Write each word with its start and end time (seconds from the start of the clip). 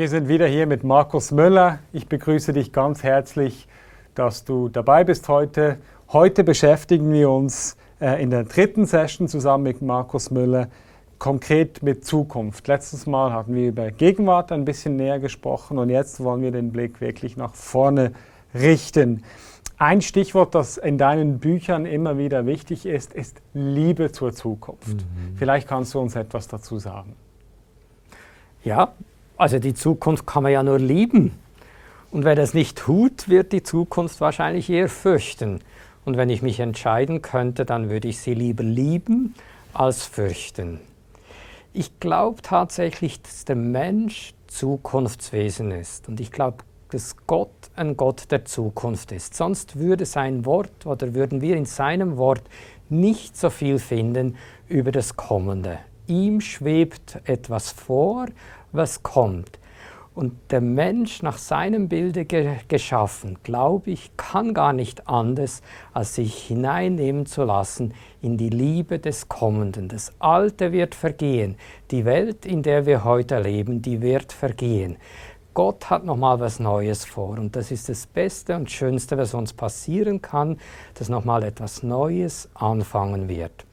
Wir 0.00 0.08
sind 0.08 0.28
wieder 0.28 0.46
hier 0.46 0.66
mit 0.66 0.82
Markus 0.82 1.30
Müller. 1.30 1.80
Ich 1.92 2.06
begrüße 2.06 2.54
dich 2.54 2.72
ganz 2.72 3.02
herzlich, 3.02 3.68
dass 4.14 4.46
du 4.46 4.70
dabei 4.70 5.04
bist 5.04 5.28
heute. 5.28 5.76
Heute 6.10 6.42
beschäftigen 6.42 7.12
wir 7.12 7.28
uns 7.28 7.76
äh, 8.00 8.22
in 8.22 8.30
der 8.30 8.44
dritten 8.44 8.86
Session 8.86 9.28
zusammen 9.28 9.64
mit 9.64 9.82
Markus 9.82 10.30
Müller 10.30 10.68
konkret 11.18 11.82
mit 11.82 12.06
Zukunft. 12.06 12.66
Letztes 12.66 13.06
Mal 13.06 13.34
hatten 13.34 13.54
wir 13.54 13.68
über 13.68 13.90
Gegenwart 13.90 14.52
ein 14.52 14.64
bisschen 14.64 14.96
näher 14.96 15.20
gesprochen 15.20 15.76
und 15.76 15.90
jetzt 15.90 16.24
wollen 16.24 16.40
wir 16.40 16.50
den 16.50 16.72
Blick 16.72 17.02
wirklich 17.02 17.36
nach 17.36 17.54
vorne 17.54 18.12
richten. 18.54 19.22
Ein 19.76 20.00
Stichwort, 20.00 20.54
das 20.54 20.78
in 20.78 20.96
deinen 20.96 21.40
Büchern 21.40 21.84
immer 21.84 22.16
wieder 22.16 22.46
wichtig 22.46 22.86
ist, 22.86 23.12
ist 23.12 23.42
Liebe 23.52 24.12
zur 24.12 24.32
Zukunft. 24.32 24.96
Mhm. 24.96 25.36
Vielleicht 25.36 25.68
kannst 25.68 25.92
du 25.92 26.00
uns 26.00 26.16
etwas 26.16 26.48
dazu 26.48 26.78
sagen. 26.78 27.16
Ja, 28.64 28.94
also 29.40 29.58
die 29.58 29.72
Zukunft 29.72 30.26
kann 30.26 30.42
man 30.42 30.52
ja 30.52 30.62
nur 30.62 30.78
lieben. 30.78 31.32
Und 32.10 32.24
wer 32.24 32.34
das 32.34 32.52
nicht 32.52 32.76
tut, 32.76 33.28
wird 33.28 33.52
die 33.52 33.62
Zukunft 33.62 34.20
wahrscheinlich 34.20 34.68
eher 34.68 34.88
fürchten. 34.88 35.60
Und 36.04 36.18
wenn 36.18 36.28
ich 36.28 36.42
mich 36.42 36.60
entscheiden 36.60 37.22
könnte, 37.22 37.64
dann 37.64 37.88
würde 37.88 38.08
ich 38.08 38.20
sie 38.20 38.34
lieber 38.34 38.62
lieben 38.62 39.34
als 39.72 40.04
fürchten. 40.04 40.78
Ich 41.72 42.00
glaube 42.00 42.42
tatsächlich, 42.42 43.22
dass 43.22 43.46
der 43.46 43.56
Mensch 43.56 44.34
Zukunftswesen 44.48 45.70
ist. 45.70 46.08
Und 46.08 46.20
ich 46.20 46.32
glaube, 46.32 46.58
dass 46.90 47.16
Gott 47.26 47.70
ein 47.76 47.96
Gott 47.96 48.30
der 48.30 48.44
Zukunft 48.44 49.10
ist. 49.12 49.34
Sonst 49.34 49.78
würde 49.78 50.04
sein 50.04 50.44
Wort 50.44 50.84
oder 50.84 51.14
würden 51.14 51.40
wir 51.40 51.56
in 51.56 51.64
seinem 51.64 52.18
Wort 52.18 52.42
nicht 52.90 53.38
so 53.38 53.48
viel 53.48 53.78
finden 53.78 54.36
über 54.68 54.92
das 54.92 55.16
Kommende. 55.16 55.78
Ihm 56.10 56.40
schwebt 56.40 57.20
etwas 57.22 57.70
vor, 57.70 58.26
was 58.72 59.04
kommt. 59.04 59.60
Und 60.12 60.32
der 60.50 60.60
Mensch 60.60 61.22
nach 61.22 61.38
seinem 61.38 61.88
Bilde 61.88 62.24
ge 62.24 62.56
geschaffen, 62.66 63.38
glaube 63.44 63.92
ich, 63.92 64.16
kann 64.16 64.52
gar 64.52 64.72
nicht 64.72 65.06
anders, 65.06 65.62
als 65.92 66.16
sich 66.16 66.34
hineinnehmen 66.34 67.26
zu 67.26 67.44
lassen 67.44 67.94
in 68.20 68.36
die 68.36 68.48
Liebe 68.48 68.98
des 68.98 69.28
Kommenden. 69.28 69.86
Das 69.86 70.12
Alte 70.18 70.72
wird 70.72 70.96
vergehen. 70.96 71.54
Die 71.92 72.04
Welt, 72.04 72.44
in 72.44 72.64
der 72.64 72.86
wir 72.86 73.04
heute 73.04 73.38
leben, 73.38 73.80
die 73.80 74.02
wird 74.02 74.32
vergehen. 74.32 74.96
Gott 75.54 75.90
hat 75.90 76.04
nochmal 76.04 76.40
was 76.40 76.58
Neues 76.58 77.04
vor 77.04 77.38
und 77.38 77.54
das 77.54 77.70
ist 77.70 77.88
das 77.88 78.08
Beste 78.08 78.56
und 78.56 78.68
Schönste, 78.68 79.16
was 79.16 79.32
uns 79.32 79.52
passieren 79.52 80.20
kann, 80.20 80.58
dass 80.94 81.08
nochmal 81.08 81.44
etwas 81.44 81.84
Neues 81.84 82.48
anfangen 82.54 83.28
wird. 83.28 83.64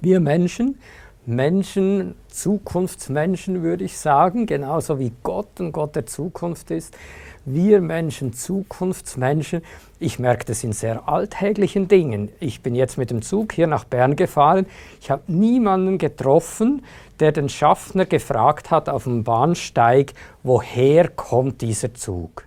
Wir 0.00 0.20
Menschen 0.20 0.78
Menschen, 1.26 2.14
Zukunftsmenschen 2.28 3.62
würde 3.62 3.84
ich 3.84 3.96
sagen, 3.96 4.44
genauso 4.44 4.98
wie 4.98 5.12
Gott 5.22 5.58
ein 5.58 5.72
Gott 5.72 5.96
der 5.96 6.04
Zukunft 6.04 6.70
ist. 6.70 6.94
Wir 7.46 7.80
Menschen, 7.80 8.34
Zukunftsmenschen, 8.34 9.62
ich 9.98 10.18
merke 10.18 10.44
das 10.44 10.64
in 10.64 10.72
sehr 10.72 11.08
alltäglichen 11.08 11.88
Dingen. 11.88 12.30
Ich 12.40 12.62
bin 12.62 12.74
jetzt 12.74 12.98
mit 12.98 13.10
dem 13.10 13.22
Zug 13.22 13.52
hier 13.52 13.66
nach 13.66 13.84
Bern 13.84 14.16
gefahren. 14.16 14.66
Ich 15.00 15.10
habe 15.10 15.22
niemanden 15.26 15.96
getroffen, 15.96 16.84
der 17.20 17.32
den 17.32 17.48
Schaffner 17.48 18.04
gefragt 18.04 18.70
hat 18.70 18.88
auf 18.90 19.04
dem 19.04 19.24
Bahnsteig, 19.24 20.12
woher 20.42 21.08
kommt 21.08 21.62
dieser 21.62 21.94
Zug. 21.94 22.44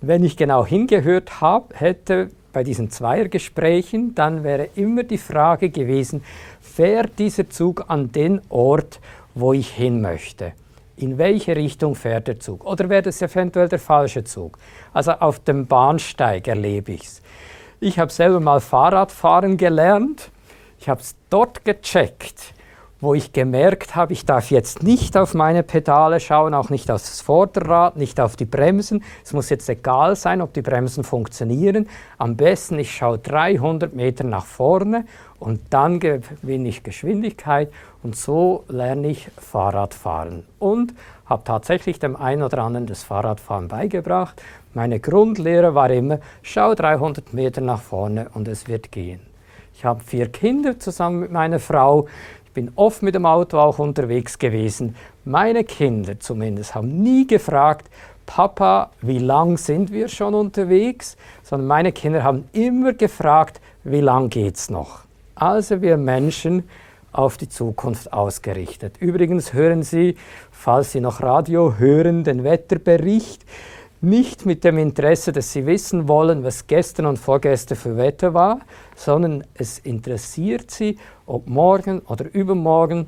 Wenn 0.00 0.24
ich 0.24 0.38
genau 0.38 0.64
hingehört 0.64 1.42
habe, 1.42 1.74
hätte 1.74 2.30
bei 2.52 2.64
diesen 2.64 2.90
Zweiergesprächen, 2.90 4.14
dann 4.14 4.44
wäre 4.44 4.68
immer 4.74 5.02
die 5.02 5.18
Frage 5.18 5.70
gewesen, 5.70 6.22
fährt 6.60 7.18
dieser 7.18 7.48
Zug 7.48 7.84
an 7.88 8.12
den 8.12 8.40
Ort, 8.48 9.00
wo 9.34 9.52
ich 9.52 9.70
hin 9.70 10.00
möchte? 10.00 10.52
In 10.96 11.18
welche 11.18 11.56
Richtung 11.56 11.94
fährt 11.94 12.28
der 12.28 12.40
Zug? 12.40 12.64
Oder 12.64 12.88
wäre 12.88 13.02
das 13.02 13.22
eventuell 13.22 13.68
der 13.68 13.78
falsche 13.78 14.24
Zug? 14.24 14.58
Also 14.92 15.12
auf 15.12 15.38
dem 15.38 15.66
Bahnsteig 15.66 16.46
erlebe 16.46 16.92
ich 16.92 17.04
es. 17.04 17.22
Ich 17.80 17.98
habe 17.98 18.12
selber 18.12 18.40
mal 18.40 18.60
Fahrradfahren 18.60 19.56
gelernt. 19.56 20.30
Ich 20.78 20.88
habe 20.88 21.00
es 21.00 21.14
dort 21.30 21.64
gecheckt 21.64 22.54
wo 23.00 23.14
ich 23.14 23.32
gemerkt 23.32 23.96
habe, 23.96 24.12
ich 24.12 24.26
darf 24.26 24.50
jetzt 24.50 24.82
nicht 24.82 25.16
auf 25.16 25.34
meine 25.34 25.62
Pedale 25.62 26.20
schauen, 26.20 26.54
auch 26.54 26.70
nicht 26.70 26.90
auf 26.90 27.00
das 27.00 27.20
Vorderrad, 27.20 27.96
nicht 27.96 28.20
auf 28.20 28.36
die 28.36 28.44
Bremsen. 28.44 29.02
Es 29.24 29.32
muss 29.32 29.48
jetzt 29.48 29.68
egal 29.68 30.16
sein, 30.16 30.42
ob 30.42 30.52
die 30.52 30.62
Bremsen 30.62 31.02
funktionieren. 31.02 31.88
Am 32.18 32.36
besten, 32.36 32.78
ich 32.78 32.94
schaue 32.94 33.18
300 33.18 33.94
Meter 33.94 34.24
nach 34.24 34.44
vorne 34.44 35.06
und 35.38 35.60
dann 35.70 36.00
gewinne 36.00 36.68
ich 36.68 36.82
Geschwindigkeit 36.82 37.72
und 38.02 38.16
so 38.16 38.64
lerne 38.68 39.08
ich 39.08 39.30
Fahrradfahren. 39.38 40.44
Und 40.58 40.94
habe 41.24 41.44
tatsächlich 41.44 41.98
dem 41.98 42.16
einen 42.16 42.42
oder 42.42 42.58
anderen 42.58 42.86
das 42.86 43.02
Fahrradfahren 43.04 43.68
beigebracht. 43.68 44.42
Meine 44.74 45.00
Grundlehre 45.00 45.74
war 45.74 45.90
immer, 45.90 46.18
schau 46.42 46.74
300 46.74 47.32
Meter 47.32 47.60
nach 47.60 47.80
vorne 47.80 48.28
und 48.34 48.48
es 48.48 48.68
wird 48.68 48.92
gehen. 48.92 49.20
Ich 49.72 49.84
habe 49.86 50.04
vier 50.04 50.28
Kinder 50.28 50.78
zusammen 50.78 51.20
mit 51.20 51.32
meiner 51.32 51.58
Frau. 51.58 52.06
Ich 52.50 52.54
bin 52.54 52.72
oft 52.74 53.04
mit 53.04 53.14
dem 53.14 53.26
Auto 53.26 53.58
auch 53.58 53.78
unterwegs 53.78 54.36
gewesen. 54.36 54.96
Meine 55.24 55.62
Kinder 55.62 56.18
zumindest 56.18 56.74
haben 56.74 57.00
nie 57.00 57.24
gefragt, 57.24 57.88
Papa, 58.26 58.90
wie 59.02 59.20
lang 59.20 59.56
sind 59.56 59.92
wir 59.92 60.08
schon 60.08 60.34
unterwegs? 60.34 61.16
Sondern 61.44 61.68
meine 61.68 61.92
Kinder 61.92 62.24
haben 62.24 62.48
immer 62.52 62.92
gefragt, 62.92 63.60
wie 63.84 64.00
lang 64.00 64.30
geht's 64.30 64.68
noch? 64.68 65.02
Also 65.36 65.80
wir 65.80 65.96
Menschen 65.96 66.68
auf 67.12 67.36
die 67.36 67.48
Zukunft 67.48 68.12
ausgerichtet. 68.12 68.96
Übrigens 68.98 69.52
hören 69.52 69.84
Sie, 69.84 70.16
falls 70.50 70.90
Sie 70.90 71.00
noch 71.00 71.22
Radio 71.22 71.78
hören, 71.78 72.24
den 72.24 72.42
Wetterbericht 72.42 73.44
nicht 74.00 74.46
mit 74.46 74.64
dem 74.64 74.78
Interesse, 74.78 75.32
dass 75.32 75.52
Sie 75.52 75.66
wissen 75.66 76.08
wollen, 76.08 76.42
was 76.42 76.66
gestern 76.66 77.06
und 77.06 77.18
vorgestern 77.18 77.76
für 77.76 77.96
Wetter 77.96 78.32
war, 78.32 78.60
sondern 78.96 79.44
es 79.54 79.78
interessiert 79.78 80.70
Sie, 80.70 80.98
ob 81.26 81.48
morgen 81.48 82.00
oder 82.00 82.32
übermorgen, 82.32 83.06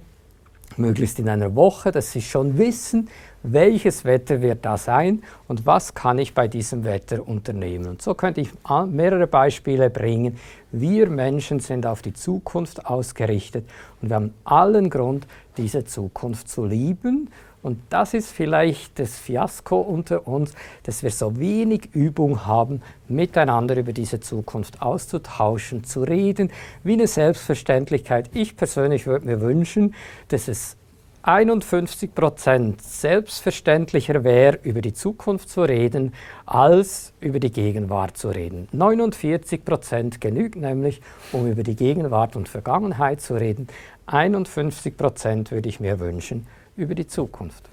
möglichst 0.77 1.19
in 1.19 1.29
einer 1.29 1.55
Woche, 1.55 1.93
dass 1.93 2.13
Sie 2.13 2.23
schon 2.23 2.57
wissen, 2.57 3.09
welches 3.43 4.05
Wetter 4.05 4.41
wird 4.41 4.65
da 4.65 4.77
sein 4.77 5.23
und 5.49 5.67
was 5.67 5.95
kann 5.95 6.19
ich 6.19 6.33
bei 6.33 6.49
diesem 6.49 6.85
Wetter 6.85 7.27
unternehmen. 7.27 7.89
Und 7.89 8.03
so 8.03 8.15
könnte 8.15 8.41
ich 8.41 8.51
mehrere 8.89 9.27
Beispiele 9.27 9.91
bringen. 9.91 10.39
Wir 10.71 11.09
Menschen 11.11 11.61
sind 11.61 11.85
auf 11.85 12.03
die 12.03 12.13
Zukunft 12.13 12.87
ausgerichtet 12.87 13.69
und 14.01 14.11
wir 14.11 14.17
haben 14.17 14.35
allen 14.45 14.91
Grund, 14.91 15.27
diese 15.57 15.85
Zukunft 15.85 16.49
zu 16.49 16.65
lieben 16.65 17.31
und 17.63 17.79
das 17.91 18.13
ist 18.13 18.31
vielleicht 18.31 18.99
das 18.99 19.17
Fiasko 19.17 19.81
unter 19.81 20.27
uns, 20.27 20.53
dass 20.83 21.03
wir 21.03 21.11
so 21.11 21.39
wenig 21.39 21.91
Übung 21.95 22.45
haben, 22.45 22.83
miteinander 23.09 23.77
über 23.77 23.93
diese 23.93 24.21
Zukunft 24.21 24.83
auszutauschen, 24.83 25.85
zu 25.85 26.03
reden, 26.03 26.51
wie 26.83 26.95
eine 26.95 27.07
Selbstverständlichkeit. 27.07 28.31
Ich 28.35 28.57
persönlich 28.57 29.07
würde 29.07 29.27
mir 29.27 29.41
wünschen, 29.41 29.95
dass 30.29 30.49
es 30.49 30.77
51 31.25 32.17
Prozent 32.17 32.83
selbstverständlicher 32.83 34.25
wäre, 34.25 34.59
über 34.65 34.81
die 34.81 34.93
Zukunft 34.93 35.49
zu 35.49 35.63
reden, 35.63 36.15
als 36.47 37.13
über 37.21 37.39
die 37.39 37.53
Gegenwart 37.53 38.17
zu 38.17 38.31
reden. 38.31 38.67
49 38.73 39.65
Prozent 39.65 40.21
genügt 40.21 40.57
nämlich, 40.57 41.01
um 41.31 41.47
über 41.47 41.63
die 41.63 41.77
Gegenwart 41.77 42.35
und 42.35 42.49
Vergangenheit 42.49 43.21
zu 43.21 43.35
reden. 43.35 43.69
51 44.07 44.97
Prozent 44.97 45.53
würde 45.53 45.69
ich 45.69 45.79
mir 45.79 46.01
wünschen, 46.01 46.49
über 46.77 46.95
die 46.95 47.07
Zukunft. 47.07 47.69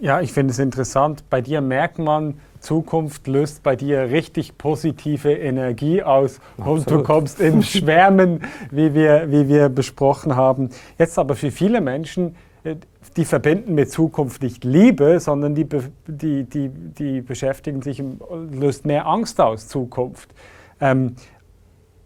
Ja, 0.00 0.20
ich 0.20 0.32
finde 0.32 0.52
es 0.52 0.58
interessant. 0.58 1.24
Bei 1.30 1.40
dir 1.40 1.60
merkt 1.60 1.98
man, 1.98 2.34
Zukunft 2.60 3.26
löst 3.28 3.62
bei 3.62 3.76
dir 3.76 4.10
richtig 4.10 4.58
positive 4.58 5.32
Energie 5.32 6.02
aus 6.02 6.40
Absolut. 6.58 6.78
und 6.78 6.90
du 6.90 7.02
kommst 7.02 7.40
in 7.40 7.62
Schwärmen, 7.62 8.40
wie 8.70 8.92
wir, 8.92 9.30
wie 9.30 9.48
wir 9.48 9.68
besprochen 9.68 10.36
haben. 10.36 10.70
Jetzt 10.98 11.18
aber 11.18 11.34
für 11.34 11.50
viele 11.50 11.80
Menschen, 11.80 12.36
äh, 12.64 12.76
die 13.16 13.24
verbinden 13.24 13.74
mit 13.74 13.90
Zukunft 13.90 14.42
nicht 14.42 14.64
Liebe, 14.64 15.20
sondern 15.20 15.54
die, 15.54 15.66
die, 16.06 16.44
die, 16.44 16.68
die 16.68 17.20
beschäftigen 17.22 17.80
sich, 17.80 18.02
löst 18.50 18.84
mehr 18.84 19.06
Angst 19.06 19.40
aus, 19.40 19.68
Zukunft. 19.68 20.34
Ähm, 20.80 21.16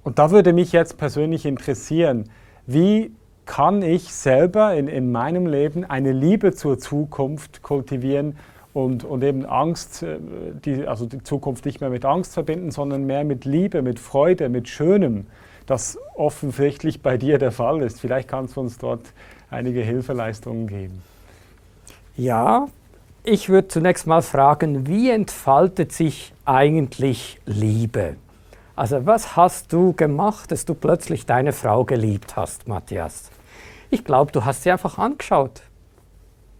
und 0.05 0.19
da 0.19 0.31
würde 0.31 0.53
mich 0.53 0.71
jetzt 0.73 0.97
persönlich 0.97 1.45
interessieren, 1.45 2.31
wie 2.67 3.11
kann 3.51 3.83
ich 3.83 4.15
selber 4.15 4.77
in, 4.77 4.87
in 4.87 5.11
meinem 5.11 5.45
Leben 5.45 5.85
eine 5.85 6.13
Liebe 6.13 6.53
zur 6.53 6.79
Zukunft 6.79 7.63
kultivieren 7.63 8.37
und, 8.73 9.03
und 9.03 9.25
eben 9.25 9.45
Angst, 9.45 10.05
äh, 10.05 10.19
die, 10.65 10.87
also 10.87 11.05
die 11.05 11.25
Zukunft 11.25 11.65
nicht 11.65 11.81
mehr 11.81 11.91
mit 11.91 12.05
Angst 12.05 12.33
verbinden, 12.35 12.71
sondern 12.71 13.07
mehr 13.07 13.25
mit 13.25 13.45
Liebe, 13.45 13.83
mit 13.83 13.99
Freude, 13.99 14.49
mit 14.49 14.69
Schönem, 14.69 15.27
das 15.67 15.99
offensichtlich 16.15 17.03
bei 17.03 17.17
dir 17.17 17.39
der 17.39 17.51
Fall 17.51 17.83
ist. 17.83 18.01
Vielleicht 18.01 18.29
kannst 18.29 18.55
du 18.55 18.61
uns 18.61 18.79
dort 18.79 19.13
einige 19.51 19.81
Hilfeleistungen 19.81 20.69
geben. 20.69 21.03
Ja, 22.17 22.69
ich 23.25 23.49
würde 23.49 23.67
zunächst 23.67 24.07
mal 24.07 24.23
fragen, 24.23 24.87
wie 24.87 25.11
entfaltet 25.11 25.91
sich 25.91 26.33
eigentlich 26.45 27.41
Liebe? 27.47 28.15
Also 28.77 29.07
was 29.07 29.35
hast 29.35 29.73
du 29.73 29.93
gemacht, 29.93 30.53
dass 30.53 30.67
du 30.67 30.75
plötzlich 30.75 31.27
deine 31.27 31.53
Frau 31.53 31.85
geliebt 31.85 32.37
hast, 32.37 32.69
Matthias? 32.69 33.33
Ich 33.91 34.05
glaube, 34.05 34.31
du 34.31 34.45
hast 34.45 34.63
sie 34.63 34.71
einfach 34.71 34.99
angeschaut. 34.99 35.63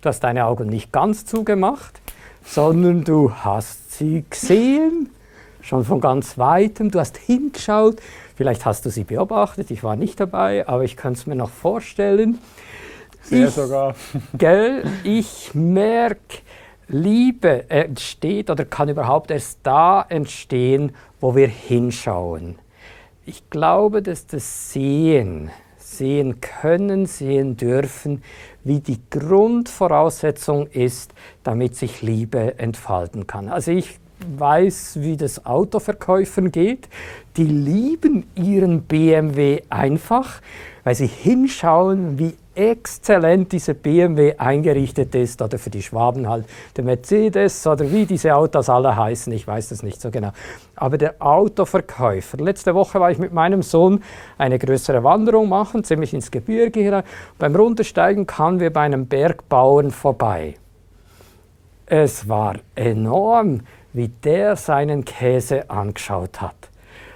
Du 0.03 0.09
hast 0.09 0.21
deine 0.21 0.47
Augen 0.47 0.69
nicht 0.69 0.93
ganz 0.93 1.25
zugemacht, 1.27 2.01
sondern 2.45 3.05
du 3.05 3.33
hast 3.33 3.93
sie 3.93 4.25
gesehen, 4.29 5.11
schon 5.63 5.85
von 5.85 6.01
ganz 6.01 6.39
weitem. 6.39 6.91
Du 6.91 6.99
hast 6.99 7.19
hingeschaut, 7.19 8.01
vielleicht 8.35 8.67
hast 8.67 8.85
du 8.85 8.91
sie 8.91 9.05
beobachtet, 9.05 9.71
ich 9.71 9.85
war 9.85 9.95
nicht 9.95 10.19
dabei, 10.19 10.67
aber 10.67 10.83
ich 10.83 10.97
kann 10.97 11.13
es 11.13 11.27
mir 11.27 11.37
noch 11.37 11.51
vorstellen. 11.51 12.39
Sehr 13.23 13.47
ich, 13.47 13.55
sogar. 13.55 13.95
Gell, 14.33 14.83
ich 15.05 15.55
merke, 15.55 16.39
Liebe 16.89 17.71
entsteht 17.71 18.51
oder 18.51 18.65
kann 18.65 18.89
überhaupt 18.89 19.31
erst 19.31 19.61
da 19.63 20.05
entstehen, 20.09 20.97
wo 21.21 21.37
wir 21.37 21.47
hinschauen. 21.47 22.59
Ich 23.25 23.49
glaube, 23.51 24.03
dass 24.03 24.27
das 24.27 24.73
Sehen, 24.73 25.51
sehen 26.01 26.41
können, 26.41 27.05
sehen 27.05 27.59
dürfen, 27.59 28.23
wie 28.65 28.81
die 28.81 28.99
Grundvoraussetzung 29.11 30.67
ist, 30.67 31.13
damit 31.43 31.77
sich 31.77 32.01
Liebe 32.01 32.59
entfalten 32.59 33.27
kann. 33.27 33.49
Also 33.49 33.73
ich 33.73 34.01
weiß, 34.27 35.01
wie 35.01 35.17
das 35.17 35.45
Autoverkäufern 35.45 36.51
geht. 36.51 36.89
Die 37.37 37.45
lieben 37.45 38.27
ihren 38.35 38.83
BMW 38.83 39.63
einfach, 39.69 40.41
weil 40.85 40.95
sie 40.95 41.07
hinschauen, 41.07 42.19
wie 42.19 42.35
exzellent 42.55 43.53
diese 43.53 43.75
BMW 43.75 44.35
eingerichtet 44.37 45.15
ist 45.15 45.41
oder 45.41 45.59
für 45.59 45.71
die 45.71 45.83
Schwaben 45.83 46.29
halt 46.29 46.47
der 46.77 46.85
Mercedes 46.85 47.67
oder 47.67 47.91
wie 47.91 48.07
diese 48.07 48.35
Autos 48.35 48.69
alle 48.69 48.97
heißen, 48.97 49.33
ich 49.33 49.47
weiß 49.47 49.71
das 49.71 49.83
nicht 49.83 50.01
so 50.01 50.11
genau. 50.11 50.33
Aber 50.77 50.99
der 50.99 51.15
Autoverkäufer, 51.21 52.39
letzte 52.39 52.75
Woche 52.75 53.01
war 53.01 53.11
ich 53.11 53.19
mit 53.19 53.33
meinem 53.33 53.63
Sohn 53.63 54.03
eine 54.37 54.59
größere 54.59 55.05
Wanderung 55.05 55.49
machen, 55.49 55.85
ziemlich 55.85 56.13
ins 56.13 56.31
Gebirge 56.31 56.81
hinein. 56.81 57.05
Beim 57.39 57.55
Runtersteigen 57.55 58.27
kamen 58.27 58.61
wir 58.61 58.73
bei 58.73 58.83
einem 58.83 59.07
Bergbauern 59.07 59.91
vorbei. 59.91 60.57
Es 61.87 62.29
war 62.29 62.55
enorm, 62.75 63.63
wie 63.93 64.09
der 64.09 64.57
seinen 64.57 65.05
Käse 65.05 65.69
angeschaut 65.71 66.41
hat. 66.41 66.60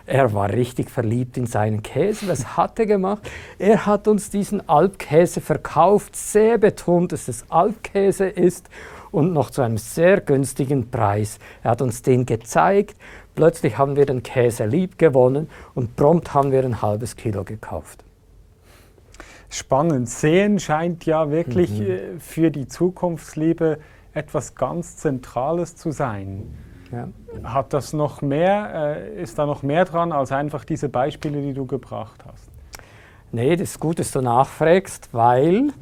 Er 0.07 0.35
war 0.35 0.51
richtig 0.51 0.91
verliebt 0.91 1.37
in 1.39 1.47
seinen 1.47 1.83
Käse. 1.83 2.29
Was 2.29 2.57
hat 2.57 2.79
er 2.79 2.87
gemacht? 2.87 3.23
Er 3.59 3.87
hat 3.87 4.07
uns 4.07 4.29
diesen 4.29 4.69
Alpkäse 4.69 5.41
verkauft, 5.41 6.15
sehr 6.15 6.59
betont, 6.59 7.13
dass 7.13 7.29
es 7.29 7.51
Alpkäse 7.51 8.27
ist 8.27 8.69
und 9.11 9.33
noch 9.33 9.51
zu 9.51 9.63
einem 9.63 9.79
sehr 9.79 10.21
günstigen 10.21 10.91
Preis. 10.91 11.39
Er 11.63 11.71
hat 11.71 11.81
uns 11.81 12.03
den 12.03 12.27
gezeigt. 12.27 12.97
Plötzlich 13.35 13.79
haben 13.79 13.97
wir 13.97 14.05
den 14.05 14.23
Käse 14.23 14.67
lieb 14.67 14.99
gewonnen 14.99 15.49
und 15.75 15.97
prompt 15.97 16.35
haben 16.35 16.53
wir 16.53 16.63
ein 16.65 16.83
halbes 16.83 17.17
Kilo 17.17 17.43
gekauft. 17.43 18.05
Spannend. 19.49 20.11
Sehen 20.11 20.59
scheint 20.59 21.07
ja 21.07 21.31
wirklich 21.31 21.71
mhm. 21.71 21.87
Äh, 21.87 22.01
für 22.19 22.51
die 22.51 22.67
Zukunftsliebe 22.67 23.79
etwas 24.13 24.55
ganz 24.55 24.97
Zentrales 24.97 25.77
zu 25.77 25.93
sein. 25.93 26.55
Ja. 26.95 27.09
Hat 27.43 27.73
das 27.73 27.93
noch 27.93 28.23
mehr, 28.23 28.97
äh, 28.97 29.23
ist 29.23 29.39
da 29.39 29.47
noch 29.47 29.63
mehr 29.63 29.85
dran 29.85 30.13
als 30.13 30.33
einfach 30.33 30.65
diese 30.65 30.89
Beispiele, 30.89 31.43
die 31.43 31.53
du 31.53 31.67
gebracht 31.67 32.25
hast? 32.27 32.49
Nee, 33.33 33.57
das 33.57 33.71
ist 33.71 33.81
gut, 33.81 33.99
dass 33.99 34.13
du 34.13 34.21
nachfragst, 34.21 35.09
weil 35.13 35.73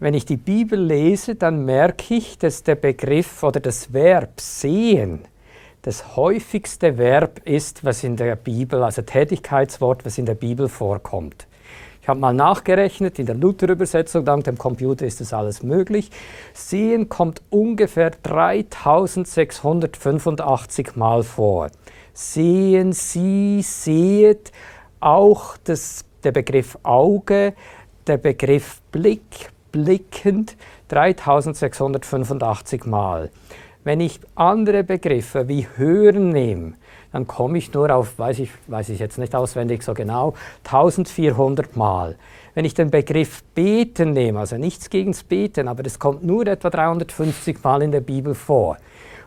wenn 0.00 0.14
ich 0.14 0.24
die 0.24 0.36
Bibel 0.36 0.80
lese, 0.80 1.34
dann 1.34 1.64
merke 1.64 2.14
ich, 2.14 2.38
dass 2.38 2.62
der 2.62 2.76
Begriff 2.76 3.42
oder 3.42 3.60
das 3.60 3.92
Verb 3.92 4.40
sehen 4.40 5.26
das 5.88 6.16
häufigste 6.16 6.98
Verb 6.98 7.40
ist, 7.46 7.82
was 7.82 8.04
in 8.04 8.16
der 8.16 8.36
Bibel, 8.36 8.82
also 8.82 9.00
Tätigkeitswort, 9.00 10.04
was 10.04 10.18
in 10.18 10.26
der 10.26 10.34
Bibel 10.34 10.68
vorkommt. 10.68 11.46
Ich 12.08 12.10
habe 12.10 12.20
mal 12.20 12.32
nachgerechnet, 12.32 13.18
in 13.18 13.26
der 13.26 13.34
Luther-Übersetzung, 13.34 14.24
dank 14.24 14.44
dem 14.44 14.56
Computer 14.56 15.04
ist 15.04 15.20
das 15.20 15.34
alles 15.34 15.62
möglich. 15.62 16.10
Sehen 16.54 17.10
kommt 17.10 17.42
ungefähr 17.50 18.12
3685 18.22 20.96
Mal 20.96 21.22
vor. 21.22 21.68
Sehen, 22.14 22.94
Sie, 22.94 23.60
seht, 23.60 24.52
auch 25.00 25.58
das, 25.64 26.06
der 26.24 26.32
Begriff 26.32 26.78
Auge, 26.82 27.52
der 28.06 28.16
Begriff 28.16 28.80
Blick, 28.90 29.50
blickend, 29.70 30.56
3685 30.88 32.86
Mal. 32.86 33.28
Wenn 33.84 34.00
ich 34.00 34.18
andere 34.34 34.82
Begriffe 34.82 35.46
wie 35.46 35.68
hören 35.76 36.30
nehme, 36.30 36.72
dann 37.18 37.26
komme 37.26 37.58
ich 37.58 37.74
nur 37.74 37.92
auf, 37.92 38.16
weiß 38.16 38.38
ich, 38.38 38.50
weiß 38.68 38.90
ich 38.90 39.00
jetzt 39.00 39.18
nicht 39.18 39.34
auswendig 39.34 39.82
so 39.82 39.92
genau, 39.92 40.34
1400 40.64 41.76
Mal. 41.76 42.14
Wenn 42.54 42.64
ich 42.64 42.74
den 42.74 42.92
Begriff 42.92 43.42
beten 43.56 44.12
nehme, 44.12 44.38
also 44.38 44.56
nichts 44.56 44.88
gegen 44.88 45.10
das 45.10 45.24
Beten, 45.24 45.66
aber 45.66 45.82
das 45.82 45.98
kommt 45.98 46.22
nur 46.22 46.46
etwa 46.46 46.70
350 46.70 47.64
Mal 47.64 47.82
in 47.82 47.90
der 47.90 48.02
Bibel 48.02 48.36
vor. 48.36 48.76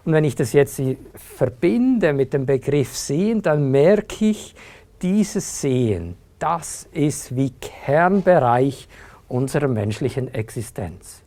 Und 0.05 0.13
wenn 0.13 0.23
ich 0.23 0.35
das 0.35 0.53
jetzt 0.53 0.81
verbinde 1.15 2.13
mit 2.13 2.33
dem 2.33 2.45
Begriff 2.45 2.95
sehen, 2.95 3.41
dann 3.41 3.71
merke 3.71 4.23
ich, 4.25 4.55
dieses 5.01 5.59
Sehen, 5.59 6.15
das 6.39 6.87
ist 6.93 7.35
wie 7.35 7.51
Kernbereich 7.59 8.87
unserer 9.27 9.67
menschlichen 9.67 10.33
Existenz. 10.33 11.23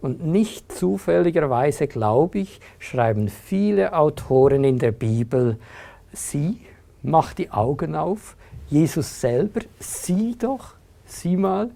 Und 0.00 0.26
nicht 0.26 0.72
zufälligerweise, 0.72 1.86
glaube 1.86 2.40
ich, 2.40 2.58
schreiben 2.80 3.28
viele 3.28 3.92
Autoren 3.96 4.64
in 4.64 4.80
der 4.80 4.90
Bibel, 4.90 5.58
sieh, 6.12 6.60
mach 7.02 7.34
die 7.34 7.50
Augen 7.50 7.94
auf, 7.94 8.36
Jesus 8.68 9.20
selber, 9.20 9.60
sieh 9.78 10.36
doch, 10.38 10.74
sieh 11.06 11.36
mal. 11.36 11.70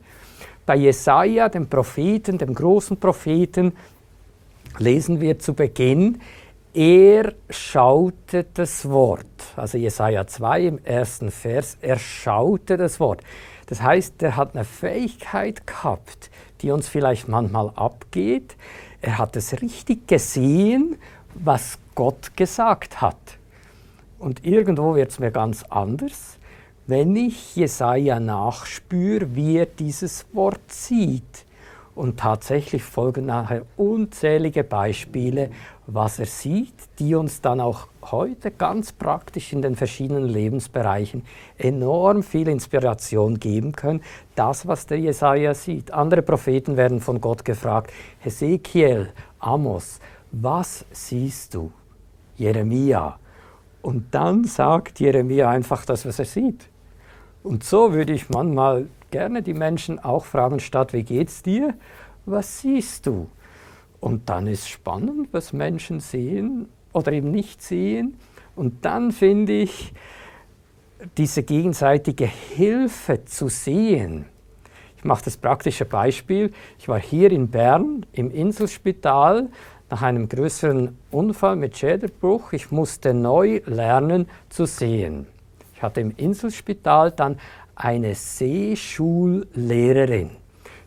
Bei 0.64 0.76
Jesaja, 0.76 1.48
dem 1.48 1.68
Propheten, 1.68 2.38
dem 2.38 2.54
großen 2.54 2.96
Propheten, 2.96 3.72
lesen 4.78 5.20
wir 5.20 5.38
zu 5.38 5.54
Beginn, 5.54 6.20
er 6.74 7.32
schaute 7.48 8.44
das 8.52 8.88
Wort. 8.88 9.24
Also 9.56 9.78
Jesaja 9.78 10.26
2 10.26 10.60
im 10.62 10.84
ersten 10.84 11.30
Vers, 11.30 11.78
er 11.80 11.98
schaute 11.98 12.76
das 12.76 13.00
Wort. 13.00 13.22
Das 13.66 13.80
heißt, 13.80 14.22
er 14.22 14.36
hat 14.36 14.54
eine 14.54 14.64
Fähigkeit 14.64 15.66
gehabt, 15.66 16.30
die 16.60 16.70
uns 16.70 16.88
vielleicht 16.88 17.28
manchmal 17.28 17.70
abgeht. 17.74 18.56
Er 19.00 19.18
hat 19.18 19.36
es 19.36 19.60
richtig 19.60 20.06
gesehen, 20.06 20.98
was 21.34 21.78
Gott 21.94 22.36
gesagt 22.36 23.00
hat. 23.00 23.16
Und 24.26 24.44
irgendwo 24.44 24.96
wird 24.96 25.12
es 25.12 25.20
mir 25.20 25.30
ganz 25.30 25.62
anders, 25.70 26.38
wenn 26.88 27.14
ich 27.14 27.54
Jesaja 27.54 28.18
nachspüre, 28.18 29.36
wie 29.36 29.58
er 29.58 29.66
dieses 29.66 30.26
Wort 30.32 30.72
sieht. 30.72 31.44
Und 31.94 32.18
tatsächlich 32.18 32.82
folgen 32.82 33.26
nachher 33.26 33.62
unzählige 33.76 34.64
Beispiele, 34.64 35.50
was 35.86 36.18
er 36.18 36.26
sieht, 36.26 36.74
die 36.98 37.14
uns 37.14 37.40
dann 37.40 37.60
auch 37.60 37.86
heute 38.02 38.50
ganz 38.50 38.90
praktisch 38.90 39.52
in 39.52 39.62
den 39.62 39.76
verschiedenen 39.76 40.24
Lebensbereichen 40.24 41.22
enorm 41.56 42.24
viel 42.24 42.48
Inspiration 42.48 43.38
geben 43.38 43.70
können. 43.70 44.02
Das, 44.34 44.66
was 44.66 44.86
der 44.86 44.98
Jesaja 44.98 45.54
sieht. 45.54 45.92
Andere 45.92 46.22
Propheten 46.22 46.76
werden 46.76 46.98
von 46.98 47.20
Gott 47.20 47.44
gefragt: 47.44 47.92
Hesekiel, 48.18 49.12
Amos, 49.38 50.00
was 50.32 50.84
siehst 50.90 51.54
du? 51.54 51.70
Jeremia. 52.34 53.20
Und 53.86 54.16
dann 54.16 54.42
sagt 54.42 54.98
Jeremia 54.98 55.48
einfach 55.48 55.84
das, 55.84 56.04
was 56.04 56.18
er 56.18 56.24
sieht. 56.24 56.68
Und 57.44 57.62
so 57.62 57.92
würde 57.92 58.14
ich 58.14 58.28
manchmal 58.28 58.88
gerne 59.12 59.42
die 59.42 59.54
Menschen 59.54 60.00
auch 60.00 60.24
fragen, 60.24 60.58
statt 60.58 60.92
wie 60.92 61.04
geht's 61.04 61.44
dir? 61.44 61.72
Was 62.24 62.62
siehst 62.62 63.06
du? 63.06 63.28
Und 64.00 64.28
dann 64.28 64.48
ist 64.48 64.68
spannend, 64.68 65.28
was 65.30 65.52
Menschen 65.52 66.00
sehen 66.00 66.68
oder 66.92 67.12
eben 67.12 67.30
nicht 67.30 67.62
sehen. 67.62 68.16
Und 68.56 68.84
dann 68.84 69.12
finde 69.12 69.52
ich 69.52 69.92
diese 71.16 71.44
gegenseitige 71.44 72.26
Hilfe 72.26 73.24
zu 73.24 73.46
sehen. 73.46 74.24
Ich 74.96 75.04
mache 75.04 75.26
das 75.26 75.36
praktische 75.36 75.84
Beispiel. 75.84 76.52
Ich 76.80 76.88
war 76.88 76.98
hier 76.98 77.30
in 77.30 77.50
Bern 77.50 78.04
im 78.10 78.32
Inselspital 78.32 79.48
nach 79.90 80.02
einem 80.02 80.28
größeren 80.28 80.96
Unfall 81.10 81.56
mit 81.56 81.76
Schädelbruch. 81.76 82.52
Ich 82.52 82.70
musste 82.70 83.12
neu 83.14 83.60
lernen 83.66 84.28
zu 84.48 84.64
sehen. 84.66 85.26
Ich 85.74 85.82
hatte 85.82 86.00
im 86.00 86.14
Inselspital 86.16 87.10
dann 87.12 87.38
eine 87.74 88.14
Seeschullehrerin. 88.14 90.30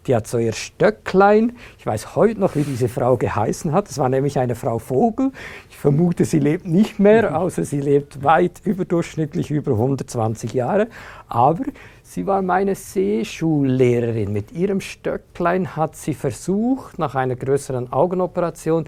Die 0.07 0.15
hat 0.15 0.27
so 0.27 0.37
ihr 0.39 0.53
Stöcklein, 0.53 1.57
ich 1.77 1.85
weiß 1.85 2.15
heute 2.15 2.39
noch, 2.39 2.55
wie 2.55 2.63
diese 2.63 2.87
Frau 2.89 3.15
geheißen 3.17 3.73
hat, 3.73 3.89
das 3.89 3.99
war 3.99 4.09
nämlich 4.09 4.39
eine 4.39 4.55
Frau 4.55 4.79
Vogel. 4.79 5.31
Ich 5.69 5.77
vermute, 5.77 6.25
sie 6.25 6.39
lebt 6.39 6.65
nicht 6.65 6.97
mehr, 6.99 7.39
außer 7.39 7.63
sie 7.63 7.81
lebt 7.81 8.23
weit 8.23 8.61
überdurchschnittlich 8.63 9.51
über 9.51 9.73
120 9.73 10.53
Jahre. 10.53 10.87
Aber 11.27 11.65
sie 12.09 12.25
war 12.25 12.41
meine 12.41 12.73
Seeschullehrerin. 12.73 14.33
Mit 14.33 14.51
ihrem 14.51 14.81
Stöcklein 14.81 15.75
hat 15.75 15.95
sie 15.95 16.15
versucht, 16.15 16.97
nach 16.97 17.13
einer 17.13 17.35
größeren 17.35 17.93
Augenoperation 17.93 18.85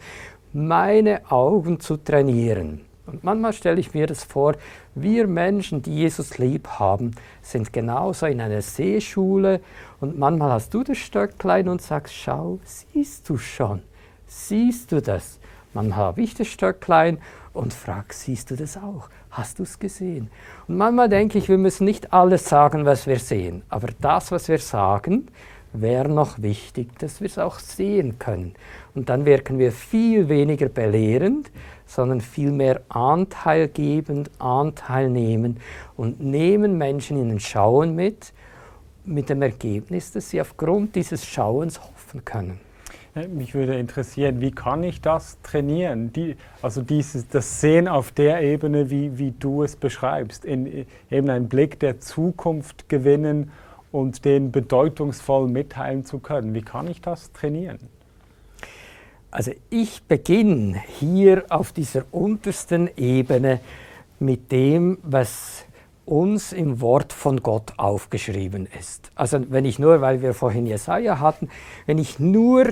meine 0.53 1.21
Augen 1.31 1.79
zu 1.79 1.97
trainieren. 1.97 2.81
Und 3.05 3.23
manchmal 3.23 3.53
stelle 3.53 3.79
ich 3.79 3.93
mir 3.93 4.07
das 4.07 4.23
vor, 4.23 4.55
wir 4.95 5.27
Menschen, 5.27 5.81
die 5.81 5.95
Jesus 5.95 6.37
lieb 6.39 6.67
haben, 6.67 7.11
sind 7.41 7.71
genauso 7.71 8.25
in 8.25 8.41
einer 8.41 8.61
Seeschule 8.61 9.61
und 9.99 10.17
manchmal 10.17 10.51
hast 10.51 10.73
du 10.73 10.83
das 10.83 10.97
Stöcklein 10.97 11.67
und 11.67 11.81
sagst, 11.81 12.15
schau, 12.15 12.59
siehst 12.63 13.29
du 13.29 13.37
schon, 13.37 13.81
siehst 14.25 14.91
du 14.91 15.01
das? 15.01 15.39
Manchmal 15.73 15.97
habe 15.97 16.21
ich 16.21 16.33
das 16.33 16.47
Stöcklein 16.47 17.19
und 17.53 17.73
frage, 17.73 18.13
siehst 18.13 18.51
du 18.51 18.55
das 18.55 18.77
auch? 18.77 19.09
Hast 19.31 19.59
du 19.59 19.63
es 19.63 19.79
gesehen? 19.79 20.29
Und 20.67 20.75
manchmal 20.77 21.07
denke 21.07 21.38
ich, 21.38 21.47
wir 21.47 21.57
müssen 21.57 21.85
nicht 21.85 22.11
alles 22.11 22.45
sagen, 22.45 22.85
was 22.85 23.07
wir 23.07 23.17
sehen, 23.17 23.63
aber 23.69 23.88
das, 24.01 24.31
was 24.31 24.50
wir 24.50 24.59
sagen, 24.59 25.27
wäre 25.73 26.09
noch 26.09 26.41
wichtig, 26.41 27.00
dass 27.00 27.21
wir 27.21 27.27
es 27.27 27.38
auch 27.38 27.59
sehen 27.59 28.19
können. 28.19 28.53
Und 28.93 29.07
dann 29.07 29.25
wirken 29.25 29.57
wir 29.57 29.71
viel 29.71 30.27
weniger 30.27 30.67
belehrend, 30.67 31.50
sondern 31.85 32.19
vielmehr 32.19 32.81
anteilgebend, 32.89 34.29
anteilnehmend 34.39 35.59
und 35.95 36.19
nehmen 36.19 36.77
Menschen 36.77 37.17
in 37.17 37.29
den 37.29 37.39
Schauen 37.39 37.95
mit, 37.95 38.33
mit 39.05 39.29
dem 39.29 39.41
Ergebnis, 39.41 40.11
dass 40.11 40.29
sie 40.29 40.41
aufgrund 40.41 40.95
dieses 40.95 41.25
Schauens 41.25 41.79
hoffen 41.79 42.25
können. 42.25 42.59
Mich 43.13 43.53
würde 43.53 43.75
interessieren, 43.75 44.39
wie 44.39 44.51
kann 44.51 44.84
ich 44.84 45.01
das 45.01 45.38
trainieren? 45.41 46.13
Die, 46.13 46.38
also 46.62 46.82
dieses, 46.82 47.27
das 47.27 47.60
Sehen 47.60 47.89
auf 47.89 48.13
der 48.13 48.41
Ebene, 48.41 48.89
wie, 48.89 49.18
wie 49.18 49.32
du 49.32 49.63
es 49.63 49.75
beschreibst, 49.75 50.46
in, 50.46 50.86
eben 51.10 51.30
einen 51.30 51.50
Blick 51.50 51.77
der 51.82 52.00
Zukunft 52.00 52.88
gewinnen 52.88 53.51
und 53.91 54.24
den 54.24 54.53
bedeutungsvoll 54.53 55.50
mitteilen 55.50 56.06
zu 56.06 56.20
können. 56.20 56.53
Wie 56.53 56.62
kann 56.62 56.88
ich 56.88 57.01
das 57.01 57.34
trainieren? 57.34 57.80
Also 59.30 59.51
ich 59.70 60.03
beginne 60.03 60.82
hier 61.00 61.44
auf 61.50 61.74
dieser 61.74 62.06
untersten 62.12 62.89
Ebene 62.96 63.60
mit 64.20 64.53
dem, 64.53 65.00
was 65.03 65.65
uns 66.06 66.53
im 66.53 66.80
Wort 66.82 67.12
von 67.12 67.41
Gott 67.41 67.74
aufgeschrieben 67.77 68.68
ist. 68.80 69.12
Also 69.15 69.39
wenn 69.50 69.65
ich 69.65 69.80
nur, 69.80 70.01
weil 70.01 70.22
wir 70.22 70.34
vorhin 70.34 70.65
Jesaja 70.65 71.20
hatten, 71.20 71.50
wenn 71.86 71.98
ich 71.98 72.20
nur 72.20 72.72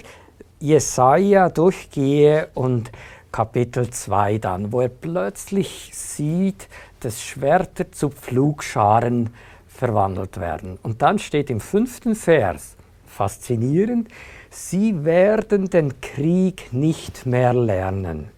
Jesaja 0.60 1.50
durchgehe 1.50 2.50
und 2.54 2.92
Kapitel 3.32 3.90
2 3.90 4.40
dann, 4.40 4.72
wo 4.74 4.82
er 4.82 4.90
plötzlich 4.90 5.92
sieht, 5.94 6.68
dass 7.00 7.22
Schwerter 7.22 7.92
zu 7.92 8.10
Pflugscharen 8.10 9.30
verwandelt 9.68 10.40
werden. 10.40 10.78
Und 10.84 11.02
dann 11.02 11.20
steht 11.20 11.50
im 11.50 11.62
fünften 11.62 12.16
Vers, 12.16 12.76
faszinierend, 13.06 14.10
Sie 14.52 15.06
werden 15.06 15.70
den 15.70 16.02
Krieg 16.02 16.74
nicht 16.74 17.26
mehr 17.26 17.54
lernen. 17.54 18.30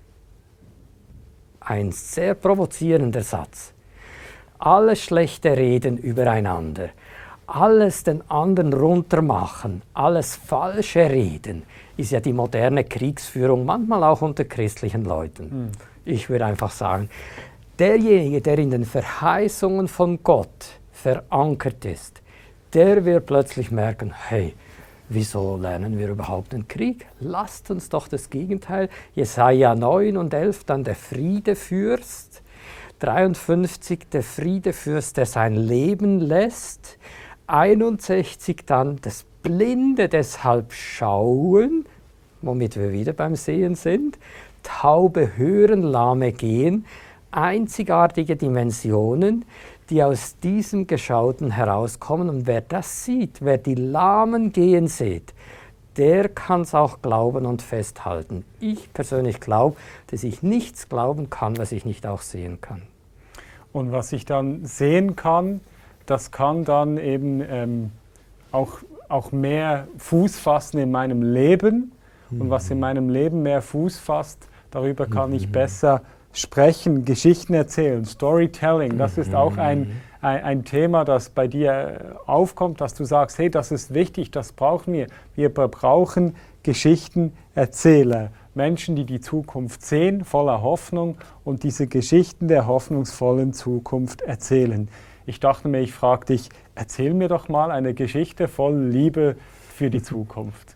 Ein 1.62 1.92
sehr 1.92 2.36
provozierender 2.36 3.24
Satz. 3.24 3.74
Alles 4.60 5.02
schlechte 5.02 5.56
Reden 5.56 5.98
übereinander, 5.98 6.90
alles 7.56 8.04
den 8.04 8.30
anderen 8.30 8.74
runtermachen, 8.74 9.82
alles 9.94 10.36
falsche 10.36 11.10
Reden, 11.10 11.64
ist 11.98 12.12
ja 12.12 12.20
die 12.20 12.34
moderne 12.34 12.84
Kriegsführung, 12.84 13.66
manchmal 13.66 14.04
auch 14.04 14.22
unter 14.22 14.46
christlichen 14.46 15.04
Leuten. 15.04 15.66
Mhm. 15.66 15.72
Ich 16.06 16.30
würde 16.30 16.46
einfach 16.46 16.72
sagen, 16.72 17.10
derjenige, 17.78 18.42
der 18.42 18.58
in 18.58 18.72
den 18.72 18.86
Verheißungen 18.86 19.88
von 19.88 20.24
Gott 20.24 20.80
verankert 20.92 21.86
ist, 21.86 22.22
der 22.74 23.06
wird 23.06 23.26
plötzlich 23.26 23.72
merken, 23.72 24.14
hey, 24.30 24.54
Wieso 25.14 25.58
lernen 25.58 26.00
wir 26.00 26.08
überhaupt 26.08 26.54
den 26.54 26.70
Krieg? 26.70 27.06
Lasst 27.20 27.70
uns 27.70 27.90
doch 27.90 28.08
das 28.08 28.30
Gegenteil. 28.30 28.88
Jesaja 29.14 29.76
9 29.76 30.16
und 30.16 30.34
11, 30.34 30.64
dann 30.64 30.86
der 30.86 30.96
Friedefürst. 30.96 32.42
53, 33.00 34.10
der 34.10 34.24
Friedefürst, 34.24 35.18
der 35.18 35.26
sein 35.26 35.56
Leben 35.56 36.22
lässt. 36.22 36.98
61, 37.52 38.66
dann 38.66 38.98
das 39.02 39.26
Blinde 39.44 40.10
deshalb 40.10 40.74
schauen, 40.74 41.86
womit 42.42 42.78
wir 42.78 42.92
wieder 42.92 43.14
beim 43.14 43.36
Sehen 43.36 43.76
sind. 43.76 44.18
Taube 44.64 45.38
hören, 45.38 45.82
Lahme 45.82 46.32
gehen. 46.32 46.86
Einzigartige 47.32 48.36
Dimensionen 48.36 49.46
die 49.92 50.02
aus 50.02 50.38
diesem 50.40 50.88
Geschauten 50.88 51.52
herauskommen. 51.52 52.30
Und 52.30 52.48
wer 52.48 52.62
das 52.62 53.04
sieht, 53.04 53.42
wer 53.42 53.58
die 53.58 53.76
Lahmen 53.76 54.54
gehen 54.54 54.88
sieht, 54.88 55.34
der 55.98 56.30
kann 56.30 56.62
es 56.62 56.74
auch 56.74 57.02
glauben 57.02 57.46
und 57.46 57.62
festhalten. 57.62 58.46
Ich 58.62 58.92
persönlich 58.94 59.42
glaube, 59.42 59.76
dass 60.08 60.24
ich 60.24 60.42
nichts 60.42 60.88
glauben 60.88 61.30
kann, 61.30 61.58
was 61.58 61.74
ich 61.74 61.84
nicht 61.84 62.08
auch 62.08 62.22
sehen 62.22 62.62
kann. 62.62 62.84
Und 63.74 63.92
was 63.92 64.14
ich 64.14 64.26
dann 64.26 64.66
sehen 64.66 65.18
kann, 65.18 65.60
das 66.06 66.32
kann 66.32 66.64
dann 66.64 66.98
eben 66.98 67.42
ähm, 67.48 67.92
auch, 68.52 68.80
auch 69.10 69.32
mehr 69.32 69.88
Fuß 69.98 70.38
fassen 70.38 70.78
in 70.80 70.92
meinem 70.92 71.22
Leben. 71.22 71.92
Mhm. 72.30 72.42
Und 72.42 72.50
was 72.50 72.70
in 72.70 72.78
mhm. 72.78 72.82
meinem 72.82 73.10
Leben 73.10 73.42
mehr 73.44 73.62
Fuß 73.62 74.00
fasst, 74.00 74.48
darüber 74.72 75.06
kann 75.06 75.30
mhm. 75.30 75.36
ich 75.36 75.52
besser 75.52 76.02
Sprechen, 76.34 77.04
Geschichten 77.04 77.54
erzählen, 77.54 78.06
Storytelling, 78.06 78.98
das 78.98 79.18
ist 79.18 79.36
auch 79.36 79.58
ein, 79.58 79.80
mhm. 79.80 79.92
ein, 80.22 80.44
ein, 80.44 80.64
Thema, 80.64 81.04
das 81.04 81.30
bei 81.30 81.48
dir 81.48 82.22
aufkommt, 82.26 82.80
dass 82.80 82.94
du 82.94 83.04
sagst, 83.04 83.38
hey, 83.38 83.50
das 83.50 83.72
ist 83.72 83.94
wichtig, 83.94 84.32
das 84.32 84.54
brauchen 84.54 84.94
wir. 84.94 85.08
Wir 85.36 85.50
brauchen 85.50 86.36
Geschichtenerzähler, 86.64 88.30
Menschen, 88.54 88.96
die 88.96 89.06
die 89.06 89.20
Zukunft 89.20 89.86
sehen, 89.86 90.24
voller 90.24 90.62
Hoffnung 90.62 91.18
und 91.44 91.64
diese 91.64 91.88
Geschichten 91.88 92.48
der 92.48 92.66
hoffnungsvollen 92.66 93.52
Zukunft 93.52 94.22
erzählen. 94.22 94.88
Ich 95.32 95.40
dachte 95.40 95.70
mir, 95.70 95.80
ich 95.80 95.94
frage 95.94 96.26
dich, 96.26 96.50
erzähl 96.76 97.14
mir 97.14 97.30
doch 97.30 97.48
mal 97.48 97.72
eine 97.72 97.94
Geschichte 97.94 98.50
voll 98.50 98.76
Liebe 98.76 99.38
für 99.74 99.90
die 99.90 100.02
Zukunft. 100.02 100.76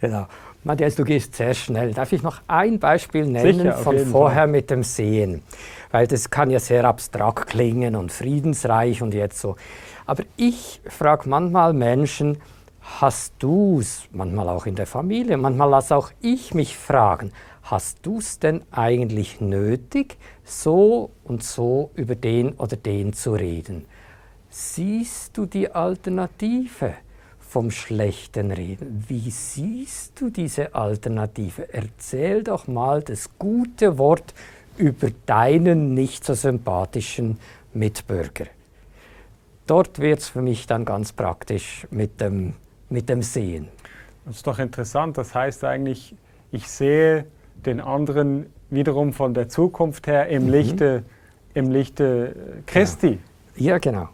Genau. 0.00 0.26
Matthias, 0.64 0.96
du 0.96 1.04
gehst 1.04 1.36
sehr 1.36 1.54
schnell. 1.54 1.94
Darf 1.94 2.12
ich 2.12 2.24
noch 2.24 2.40
ein 2.48 2.80
Beispiel 2.80 3.26
nennen 3.26 3.58
Sicher, 3.58 3.74
von 3.74 3.96
vorher 4.06 4.40
Fall. 4.40 4.48
mit 4.48 4.70
dem 4.70 4.82
Sehen? 4.82 5.44
Weil 5.92 6.08
das 6.08 6.30
kann 6.30 6.50
ja 6.50 6.58
sehr 6.58 6.84
abstrakt 6.84 7.46
klingen 7.46 7.94
und 7.94 8.10
friedensreich 8.10 9.02
und 9.02 9.14
jetzt 9.14 9.40
so. 9.40 9.54
Aber 10.04 10.24
ich 10.36 10.80
frage 10.88 11.28
manchmal 11.28 11.72
Menschen, 11.72 12.38
hast 12.82 13.34
du 13.38 13.78
es, 13.78 14.02
manchmal 14.10 14.48
auch 14.48 14.66
in 14.66 14.74
der 14.74 14.88
Familie, 14.88 15.36
manchmal 15.36 15.70
lasse 15.70 15.94
auch 15.94 16.10
ich 16.20 16.54
mich 16.54 16.76
fragen, 16.76 17.30
hast 17.70 17.98
du 18.02 18.18
es 18.18 18.38
denn 18.38 18.62
eigentlich 18.70 19.40
nötig, 19.40 20.16
so 20.44 21.10
und 21.24 21.42
so 21.42 21.90
über 21.94 22.14
den 22.14 22.52
oder 22.52 22.76
den 22.76 23.12
zu 23.12 23.32
reden? 23.32 23.84
Siehst 24.48 25.36
du 25.36 25.46
die 25.46 25.70
Alternative? 25.70 26.94
vom 27.50 27.72
schlechten 27.72 28.52
Reden. 28.52 29.04
Wie 29.08 29.28
siehst 29.28 30.20
du 30.20 30.30
diese 30.30 30.72
Alternative? 30.72 31.74
Erzähl 31.74 32.44
doch 32.44 32.68
mal 32.68 33.02
das 33.02 33.28
gute 33.40 33.98
Wort 33.98 34.34
über 34.76 35.08
deinen 35.26 35.92
nicht 35.94 36.24
so 36.24 36.34
sympathischen 36.34 37.40
Mitbürger. 37.74 38.46
Dort 39.66 39.98
wird 39.98 40.20
es 40.20 40.28
für 40.28 40.42
mich 40.42 40.68
dann 40.68 40.84
ganz 40.84 41.12
praktisch 41.12 41.88
mit 41.90 42.20
dem, 42.20 42.54
mit 42.88 43.08
dem 43.08 43.22
Sehen. 43.22 43.66
Das 44.24 44.36
ist 44.36 44.46
doch 44.46 44.60
interessant. 44.60 45.18
Das 45.18 45.34
heißt 45.34 45.64
eigentlich, 45.64 46.14
ich 46.52 46.68
sehe 46.68 47.26
den 47.66 47.80
anderen 47.80 48.46
wiederum 48.70 49.12
von 49.12 49.34
der 49.34 49.48
Zukunft 49.48 50.06
her 50.06 50.28
im 50.28 50.46
mhm. 50.46 50.50
Lichte, 50.50 51.04
im 51.54 51.70
Lichte 51.70 52.62
Christi. 52.66 53.18
Ja, 53.56 53.72
ja 53.72 53.78
genau. 53.78 54.08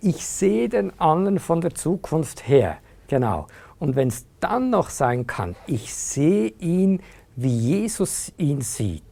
Ich 0.00 0.24
sehe 0.26 0.68
den 0.68 0.98
anderen 1.00 1.38
von 1.38 1.60
der 1.60 1.74
Zukunft 1.74 2.48
her. 2.48 2.78
Genau. 3.08 3.46
Und 3.78 3.96
wenn 3.96 4.08
es 4.08 4.26
dann 4.40 4.70
noch 4.70 4.90
sein 4.90 5.26
kann, 5.26 5.56
ich 5.66 5.94
sehe 5.94 6.52
ihn, 6.58 7.00
wie 7.36 7.48
Jesus 7.48 8.32
ihn 8.36 8.60
sieht. 8.60 9.02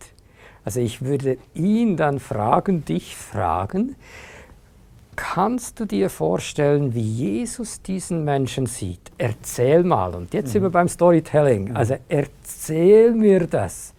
Also 0.64 0.81
ich 0.81 1.05
würde 1.05 1.38
ihn 1.55 1.97
dann 1.97 2.19
fragen, 2.19 2.85
dich 2.85 3.16
fragen, 3.16 3.95
kannst 5.17 5.81
du 5.81 5.87
dir 5.87 6.11
vorstellen, 6.11 6.95
wie 6.95 7.01
Jesus 7.01 7.83
diesen 7.83 8.25
Menschen 8.25 8.67
sieht? 8.67 9.01
Erzähl 9.19 9.83
mal. 9.83 10.15
Und 10.15 10.35
jetzt 10.35 10.49
mhm. 10.49 10.53
sind 10.53 10.63
wir 10.63 10.69
mhm. 10.69 10.75
beim 10.75 10.89
Storytelling. 10.89 11.71
Mhm. 11.71 11.77
Also 11.77 11.97
erzähl 12.09 13.13
mir 13.13 13.47
das. 13.47 13.95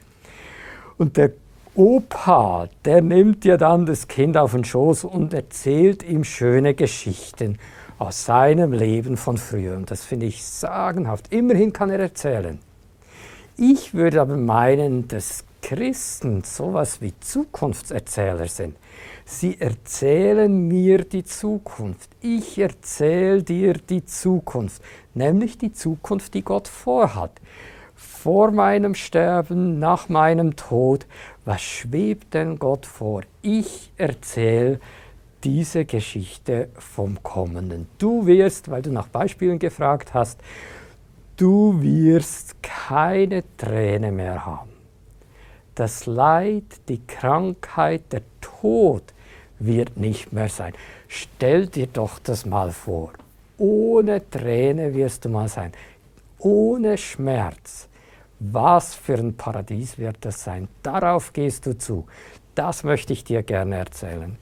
Und 0.97 1.17
der 1.17 1.31
Opa, 1.75 2.69
der 2.85 3.01
nimmt 3.01 3.45
ja 3.45 3.57
dann 3.57 3.85
das 3.85 4.07
Kind 4.07 4.37
auf 4.37 4.51
den 4.53 4.63
Schoß 4.63 5.03
und 5.03 5.33
erzählt 5.33 6.01
ihm 6.01 6.23
schöne 6.23 6.73
Geschichten 6.73 7.59
aus 7.99 8.25
seinem 8.25 8.73
Leben 8.73 9.17
von 9.17 9.37
früher. 9.37 9.75
Und 9.75 9.91
das 9.91 10.03
finde 10.03 10.25
ich 10.25 10.43
sagenhaft. 10.43 11.31
Immerhin 11.31 11.73
kann 11.73 11.89
er 11.89 11.99
erzählen. 11.99 12.59
Ich 13.57 13.93
würde 13.93 14.21
aber 14.21 14.37
meinen, 14.37 15.07
dass 15.07 15.43
Christen 15.61 16.43
sowas 16.43 17.01
wie 17.01 17.13
Zukunftserzähler 17.19 18.47
sind. 18.47 18.75
Sie 19.29 19.59
erzählen 19.59 20.69
mir 20.69 21.03
die 21.03 21.25
Zukunft. 21.25 22.09
Ich 22.21 22.57
erzähle 22.59 23.43
dir 23.43 23.73
die 23.73 24.05
Zukunft, 24.05 24.81
nämlich 25.13 25.57
die 25.57 25.73
Zukunft, 25.73 26.33
die 26.33 26.43
Gott 26.43 26.69
vorhat 26.69 27.31
vor 27.93 28.51
meinem 28.51 28.95
Sterben, 28.95 29.79
nach 29.79 30.07
meinem 30.07 30.55
Tod, 30.55 31.05
Was 31.43 31.61
schwebt 31.61 32.35
denn 32.35 32.57
Gott 32.57 32.85
vor? 32.85 33.23
Ich 33.41 33.91
erzähle 33.97 34.79
diese 35.43 35.83
Geschichte 35.83 36.69
vom 36.75 37.21
Kommenden. 37.21 37.89
Du 37.97 38.27
wirst, 38.27 38.71
weil 38.71 38.81
du 38.81 38.93
nach 38.93 39.09
Beispielen 39.09 39.59
gefragt 39.59 40.13
hast, 40.13 40.39
du 41.35 41.81
wirst 41.81 42.63
keine 42.63 43.43
Träne 43.57 44.13
mehr 44.13 44.45
haben. 44.45 44.71
Das 45.75 46.05
Leid, 46.05 46.63
die 46.87 47.05
Krankheit, 47.05 48.13
der 48.13 48.21
Tod 48.39 49.03
wird 49.59 49.97
nicht 49.97 50.33
mehr 50.33 50.49
sein. 50.49 50.73
Stell 51.07 51.67
dir 51.67 51.87
doch 51.87 52.19
das 52.19 52.45
mal 52.45 52.71
vor. 52.71 53.13
Ohne 53.57 54.29
Träne 54.29 54.93
wirst 54.93 55.25
du 55.25 55.29
mal 55.29 55.47
sein. 55.47 55.71
Ohne 56.39 56.97
Schmerz. 56.97 57.87
Was 58.39 58.93
für 58.93 59.15
ein 59.15 59.35
Paradies 59.35 59.97
wird 59.97 60.17
das 60.21 60.43
sein? 60.43 60.67
Darauf 60.83 61.33
gehst 61.33 61.65
du 61.65 61.77
zu. 61.77 62.05
Das 62.53 62.83
möchte 62.83 63.13
ich 63.13 63.23
dir 63.23 63.41
gerne 63.41 63.77
erzählen. 63.77 64.37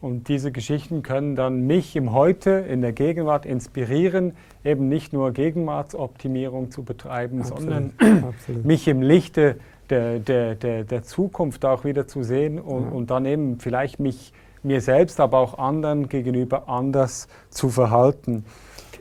Und 0.00 0.28
diese 0.28 0.52
Geschichten 0.52 1.02
können 1.02 1.36
dann 1.36 1.66
mich 1.66 1.96
im 1.96 2.12
Heute, 2.12 2.50
in 2.50 2.82
der 2.82 2.92
Gegenwart 2.92 3.46
inspirieren, 3.46 4.34
eben 4.64 4.88
nicht 4.88 5.12
nur 5.12 5.32
Gegenwartsoptimierung 5.32 6.70
zu 6.70 6.82
betreiben, 6.82 7.40
Absolut. 7.40 7.60
sondern 7.60 7.92
Absolut. 8.28 8.64
mich 8.64 8.86
im 8.88 9.02
Lichte 9.02 9.56
der, 9.90 10.18
der, 10.18 10.54
der, 10.54 10.84
der, 10.84 11.02
Zukunft 11.02 11.64
auch 11.64 11.84
wieder 11.84 12.06
zu 12.06 12.22
sehen 12.22 12.58
und, 12.58 12.90
und 12.90 13.10
dann 13.10 13.24
eben 13.24 13.58
vielleicht 13.58 14.00
mich 14.00 14.32
mir 14.62 14.80
selbst, 14.80 15.20
aber 15.20 15.38
auch 15.38 15.58
anderen 15.58 16.08
gegenüber 16.08 16.68
anders 16.68 17.28
zu 17.50 17.68
verhalten. 17.68 18.44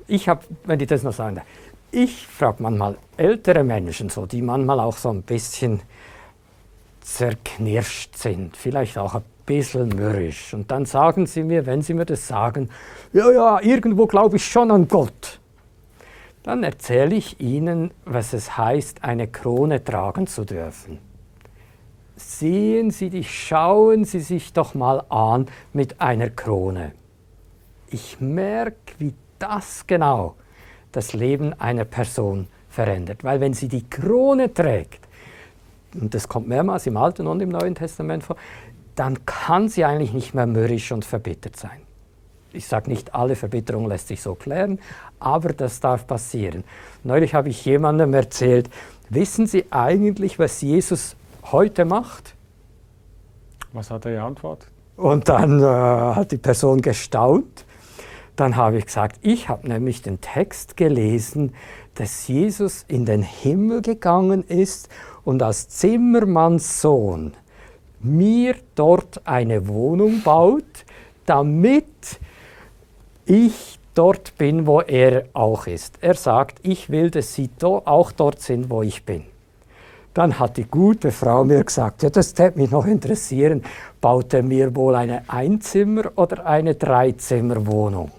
Ich 0.07 0.29
habe, 0.29 0.41
wenn 0.65 0.79
ich 0.79 0.87
das 0.87 1.03
noch 1.03 1.13
sagen 1.13 1.35
darf, 1.35 1.45
ich 1.91 2.27
frage 2.27 2.61
manchmal 2.61 2.97
ältere 3.17 3.63
Menschen, 3.63 4.09
so, 4.09 4.25
die 4.25 4.41
manchmal 4.41 4.79
auch 4.79 4.97
so 4.97 5.09
ein 5.09 5.23
bisschen 5.23 5.81
zerknirscht 7.01 8.17
sind, 8.17 8.57
vielleicht 8.57 8.97
auch 8.97 9.15
ein 9.15 9.23
bisschen 9.45 9.89
mürrisch. 9.89 10.53
Und 10.53 10.71
dann 10.71 10.85
sagen 10.85 11.25
sie 11.25 11.43
mir, 11.43 11.65
wenn 11.65 11.81
sie 11.81 11.93
mir 11.93 12.05
das 12.05 12.27
sagen, 12.27 12.69
ja, 13.13 13.31
ja, 13.31 13.61
irgendwo 13.61 14.07
glaube 14.07 14.37
ich 14.37 14.45
schon 14.45 14.71
an 14.71 14.87
Gott. 14.87 15.39
Dann 16.45 16.61
erzähle 16.61 17.15
ich 17.15 17.39
ihnen, 17.39 17.89
was 18.05 18.31
es 18.31 18.55
heißt, 18.55 19.03
eine 19.03 19.27
Krone 19.27 19.83
tragen 19.83 20.27
zu 20.27 20.45
dürfen. 20.45 20.99
Sehen 22.17 22.91
Sie 22.91 23.09
dich, 23.09 23.47
schauen 23.47 24.05
Sie 24.05 24.19
sich 24.19 24.53
doch 24.53 24.75
mal 24.75 25.03
an 25.09 25.47
mit 25.73 25.99
einer 26.01 26.29
Krone. 26.29 26.91
Ich 27.89 28.21
merke, 28.21 28.93
wie 28.99 29.15
das 29.39 29.87
genau 29.87 30.35
das 30.91 31.13
Leben 31.13 31.59
einer 31.59 31.83
Person 31.83 32.47
verändert. 32.69 33.23
Weil 33.23 33.41
wenn 33.41 33.55
sie 33.55 33.67
die 33.67 33.89
Krone 33.89 34.53
trägt, 34.53 34.99
und 35.99 36.13
das 36.13 36.27
kommt 36.27 36.47
mehrmals 36.47 36.85
im 36.85 36.95
Alten 36.95 37.25
und 37.25 37.41
im 37.41 37.49
Neuen 37.49 37.73
Testament 37.73 38.23
vor, 38.23 38.35
dann 38.93 39.25
kann 39.25 39.67
sie 39.67 39.83
eigentlich 39.83 40.13
nicht 40.13 40.35
mehr 40.35 40.45
mürrisch 40.45 40.91
und 40.91 41.05
verbittert 41.05 41.55
sein. 41.55 41.84
Ich 42.55 42.67
sage 42.67 42.89
nicht, 42.89 43.13
alle 43.13 43.35
Verbitterung 43.35 43.87
lässt 43.87 44.07
sich 44.07 44.21
so 44.21 44.35
klären, 44.35 44.79
aber 45.19 45.53
das 45.53 45.79
darf 45.79 46.07
passieren. 46.07 46.63
Neulich 47.03 47.33
habe 47.33 47.49
ich 47.49 47.63
jemandem 47.65 48.13
erzählt, 48.13 48.69
wissen 49.09 49.47
Sie 49.47 49.65
eigentlich, 49.71 50.39
was 50.39 50.61
Jesus 50.61 51.15
heute 51.51 51.85
macht? 51.85 52.35
Was 53.73 53.91
hat 53.91 54.05
er 54.05 54.13
geantwortet? 54.13 54.69
Und 54.95 55.27
dann 55.27 55.59
äh, 55.59 55.65
hat 55.65 56.31
die 56.31 56.37
Person 56.37 56.81
gestaunt. 56.81 57.65
Dann 58.35 58.55
habe 58.55 58.77
ich 58.77 58.85
gesagt, 58.85 59.19
ich 59.21 59.49
habe 59.49 59.67
nämlich 59.67 60.01
den 60.01 60.21
Text 60.21 60.77
gelesen, 60.77 61.53
dass 61.95 62.27
Jesus 62.27 62.83
in 62.87 63.05
den 63.05 63.21
Himmel 63.21 63.81
gegangen 63.81 64.43
ist 64.43 64.89
und 65.23 65.41
als 65.41 65.69
Zimmermannssohn 65.69 67.33
mir 68.01 68.55
dort 68.75 69.25
eine 69.25 69.67
Wohnung 69.67 70.21
baut, 70.21 70.85
damit 71.25 72.19
ich 73.25 73.79
dort 73.93 74.37
bin, 74.37 74.67
wo 74.67 74.81
er 74.81 75.25
auch 75.33 75.67
ist. 75.67 75.97
Er 76.01 76.15
sagt, 76.15 76.59
ich 76.63 76.89
will, 76.89 77.09
dass 77.09 77.33
Sie 77.33 77.49
auch 77.61 78.11
dort 78.11 78.41
sind, 78.41 78.69
wo 78.69 78.81
ich 78.81 79.03
bin. 79.03 79.23
Dann 80.13 80.39
hat 80.39 80.55
die 80.55 80.63
gute 80.63 81.11
Frau 81.11 81.43
mir 81.43 81.63
gesagt, 81.63 82.03
ja, 82.03 82.09
das 82.09 82.33
täte 82.33 82.57
mich 82.57 82.71
noch 82.71 82.85
interessieren, 82.85 83.63
baut 83.99 84.33
er 84.33 84.43
mir 84.43 84.73
wohl 84.73 84.95
eine 84.95 85.29
Einzimmer- 85.29 86.11
oder 86.15 86.45
eine 86.45 86.75
Dreizimmerwohnung? 86.75 88.11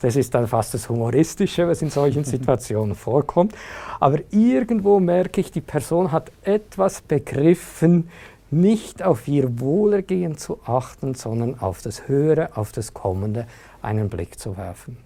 Das 0.00 0.16
ist 0.16 0.34
dann 0.34 0.46
fast 0.46 0.74
das 0.74 0.88
Humoristische, 0.88 1.68
was 1.68 1.82
in 1.82 1.90
solchen 1.90 2.24
Situationen 2.24 2.94
vorkommt. 2.94 3.54
Aber 4.00 4.18
irgendwo 4.30 5.00
merke 5.00 5.40
ich, 5.40 5.50
die 5.50 5.60
Person 5.60 6.12
hat 6.12 6.30
etwas 6.44 7.00
begriffen, 7.02 8.08
nicht 8.54 9.02
auf 9.02 9.26
ihr 9.28 9.60
Wohlergehen 9.60 10.36
zu 10.36 10.60
achten, 10.64 11.14
sondern 11.14 11.58
auf 11.58 11.82
das 11.82 12.08
Höhere, 12.08 12.56
auf 12.56 12.72
das 12.72 12.94
Kommende 12.94 13.46
einen 13.82 14.08
Blick 14.08 14.38
zu 14.38 14.56
werfen. 14.56 14.96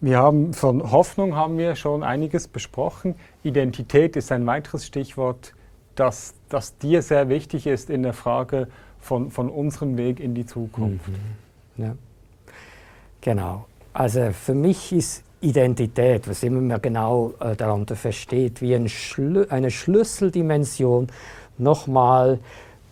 Wir 0.00 0.18
haben 0.18 0.52
von 0.52 0.92
Hoffnung 0.92 1.34
haben 1.34 1.58
wir 1.58 1.74
schon 1.74 2.02
einiges 2.02 2.48
besprochen. 2.48 3.14
Identität 3.42 4.14
ist 4.14 4.30
ein 4.30 4.46
weiteres 4.46 4.86
Stichwort, 4.86 5.54
das, 5.94 6.34
das 6.48 6.76
dir 6.78 7.02
sehr 7.02 7.28
wichtig 7.28 7.66
ist 7.66 7.88
in 7.90 8.02
der 8.02 8.12
Frage 8.12 8.68
von, 9.00 9.30
von 9.30 9.48
unserem 9.48 9.96
Weg 9.96 10.20
in 10.20 10.34
die 10.34 10.44
Zukunft. 10.44 11.08
Mhm. 11.08 11.84
Ja. 11.84 11.94
Genau. 13.22 13.66
Also 13.92 14.30
für 14.32 14.54
mich 14.54 14.92
ist 14.92 15.24
Identität, 15.40 16.28
was 16.28 16.42
immer 16.42 16.60
man 16.60 16.80
genau 16.80 17.32
äh, 17.40 17.56
darunter 17.56 17.96
versteht, 17.96 18.60
wie 18.60 18.74
ein 18.74 18.88
Schlü 18.88 19.46
eine 19.48 19.70
Schlüsseldimension 19.70 21.08
nochmal, 21.58 22.38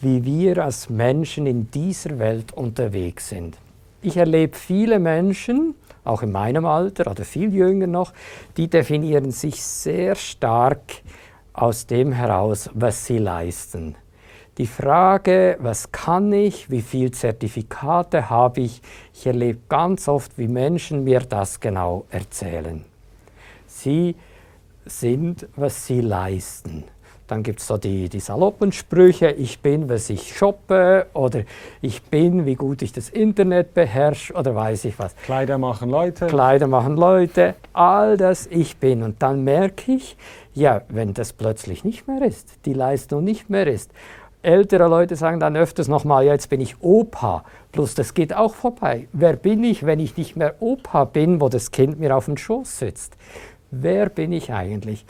wie 0.00 0.24
wir 0.24 0.64
als 0.64 0.90
Menschen 0.90 1.46
in 1.46 1.70
dieser 1.70 2.18
Welt 2.18 2.52
unterwegs 2.52 3.28
sind. 3.28 3.56
Ich 4.02 4.16
erlebe 4.16 4.56
viele 4.56 4.98
Menschen, 4.98 5.74
auch 6.04 6.22
in 6.22 6.30
meinem 6.30 6.66
Alter 6.66 7.10
oder 7.10 7.24
viel 7.24 7.54
jünger 7.54 7.86
noch, 7.86 8.12
die 8.56 8.68
definieren 8.68 9.30
sich 9.30 9.62
sehr 9.62 10.14
stark 10.14 10.82
aus 11.54 11.86
dem 11.86 12.12
heraus, 12.12 12.68
was 12.74 13.06
sie 13.06 13.18
leisten. 13.18 13.94
Die 14.58 14.66
Frage, 14.66 15.56
was 15.60 15.90
kann 15.90 16.32
ich, 16.32 16.70
wie 16.70 16.82
viele 16.82 17.10
Zertifikate 17.10 18.30
habe 18.30 18.60
ich, 18.60 18.82
ich 19.12 19.26
erlebe 19.26 19.58
ganz 19.68 20.06
oft, 20.06 20.38
wie 20.38 20.46
Menschen 20.46 21.02
mir 21.02 21.20
das 21.20 21.58
genau 21.58 22.04
erzählen. 22.10 22.84
Sie 23.66 24.14
sind, 24.86 25.48
was 25.56 25.86
sie 25.86 26.00
leisten. 26.00 26.84
Dann 27.26 27.42
gibt 27.42 27.60
es 27.60 27.66
so 27.66 27.78
die, 27.78 28.10
die 28.10 28.20
saloppen 28.20 28.70
Sprüche, 28.70 29.30
ich 29.30 29.60
bin, 29.60 29.88
was 29.88 30.10
ich 30.10 30.36
shoppe 30.36 31.06
oder 31.14 31.44
ich 31.80 32.02
bin, 32.02 32.44
wie 32.44 32.54
gut 32.54 32.82
ich 32.82 32.92
das 32.92 33.08
Internet 33.08 33.72
beherrsche 33.72 34.34
oder 34.34 34.54
weiß 34.54 34.84
ich 34.84 34.98
was. 34.98 35.16
Kleider 35.16 35.56
machen 35.56 35.88
Leute. 35.88 36.26
Kleider 36.26 36.66
machen 36.66 36.96
Leute, 36.96 37.54
all 37.72 38.18
das 38.18 38.46
ich 38.46 38.76
bin. 38.76 39.02
Und 39.02 39.22
dann 39.22 39.42
merke 39.42 39.92
ich, 39.92 40.18
ja, 40.52 40.82
wenn 40.88 41.14
das 41.14 41.32
plötzlich 41.32 41.82
nicht 41.82 42.06
mehr 42.06 42.20
ist, 42.20 42.66
die 42.66 42.74
Leistung 42.74 43.24
nicht 43.24 43.48
mehr 43.48 43.66
ist. 43.66 43.90
Ältere 44.42 44.88
Leute 44.88 45.16
sagen 45.16 45.40
dann 45.40 45.56
öfters 45.56 45.88
nochmal, 45.88 46.26
ja, 46.26 46.32
jetzt 46.32 46.50
bin 46.50 46.60
ich 46.60 46.76
Opa. 46.82 47.44
Plus, 47.72 47.94
das 47.94 48.12
geht 48.12 48.34
auch 48.36 48.54
vorbei. 48.54 49.08
Wer 49.14 49.36
bin 49.36 49.64
ich, 49.64 49.86
wenn 49.86 49.98
ich 49.98 50.18
nicht 50.18 50.36
mehr 50.36 50.56
Opa 50.60 51.04
bin, 51.04 51.40
wo 51.40 51.48
das 51.48 51.70
Kind 51.70 51.98
mir 51.98 52.14
auf 52.14 52.26
dem 52.26 52.36
Schoß 52.36 52.80
sitzt? 52.80 53.16
Wer 53.70 54.10
bin 54.10 54.32
ich 54.32 54.52
eigentlich? 54.52 55.06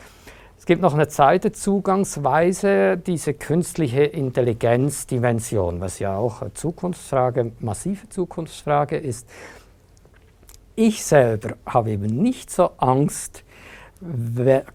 Es 0.65 0.67
gibt 0.67 0.81
noch 0.81 0.95
eine 0.95 1.07
zweite 1.07 1.51
Zugangsweise, 1.51 2.97
diese 2.97 3.35
künstliche 3.35 4.01
Intelligenzdimension, 4.01 5.79
was 5.79 5.99
ja 5.99 6.17
auch 6.17 6.41
eine 6.41 6.55
Zukunftsfrage, 6.55 7.51
massive 7.59 8.09
Zukunftsfrage 8.09 8.97
ist. 8.97 9.29
Ich 10.73 11.05
selber 11.05 11.49
habe 11.67 11.91
eben 11.91 12.07
nicht 12.07 12.49
so 12.49 12.71
Angst, 12.77 13.43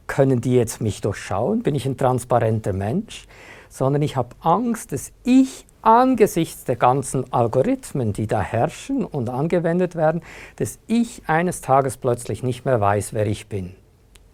können 0.06 0.40
die 0.40 0.54
jetzt 0.54 0.80
mich 0.80 1.00
durchschauen? 1.00 1.64
Bin 1.64 1.74
ich 1.74 1.86
ein 1.86 1.96
transparenter 1.96 2.72
Mensch? 2.72 3.26
Sondern 3.68 4.02
ich 4.02 4.14
habe 4.14 4.36
Angst, 4.42 4.92
dass 4.92 5.10
ich 5.24 5.66
angesichts 5.82 6.62
der 6.62 6.76
ganzen 6.76 7.32
Algorithmen, 7.32 8.12
die 8.12 8.28
da 8.28 8.40
herrschen 8.40 9.04
und 9.04 9.28
angewendet 9.28 9.96
werden, 9.96 10.22
dass 10.54 10.78
ich 10.86 11.22
eines 11.26 11.62
Tages 11.62 11.96
plötzlich 11.96 12.44
nicht 12.44 12.64
mehr 12.64 12.80
weiß, 12.80 13.12
wer 13.12 13.26
ich 13.26 13.48
bin. 13.48 13.74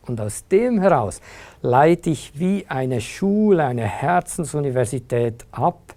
Und 0.08 0.20
aus 0.20 0.46
dem 0.48 0.80
heraus 0.80 1.20
leite 1.62 2.10
ich 2.10 2.38
wie 2.38 2.66
eine 2.68 3.00
Schule, 3.00 3.64
eine 3.64 3.84
Herzensuniversität 3.84 5.44
ab 5.50 5.94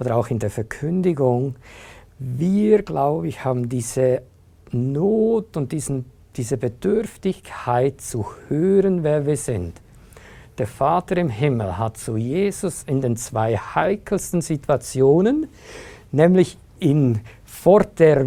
oder 0.00 0.16
auch 0.16 0.28
in 0.28 0.38
der 0.38 0.50
Verkündigung. 0.50 1.56
Wir, 2.18 2.82
glaube 2.82 3.28
ich, 3.28 3.44
haben 3.44 3.68
diese 3.68 4.22
Not 4.72 5.56
und 5.56 5.72
diesen, 5.72 6.06
diese 6.36 6.56
Bedürftigkeit 6.56 8.00
zu 8.00 8.26
hören, 8.48 9.02
wer 9.02 9.26
wir 9.26 9.36
sind. 9.36 9.80
Der 10.58 10.66
Vater 10.66 11.16
im 11.16 11.30
Himmel 11.30 11.78
hat 11.78 11.96
zu 11.96 12.16
Jesus 12.16 12.82
in 12.84 13.00
den 13.00 13.16
zwei 13.16 13.56
heikelsten 13.56 14.42
Situationen, 14.42 15.48
nämlich 16.10 16.58
in 16.78 17.20
vor 17.44 17.84
der, 17.84 18.24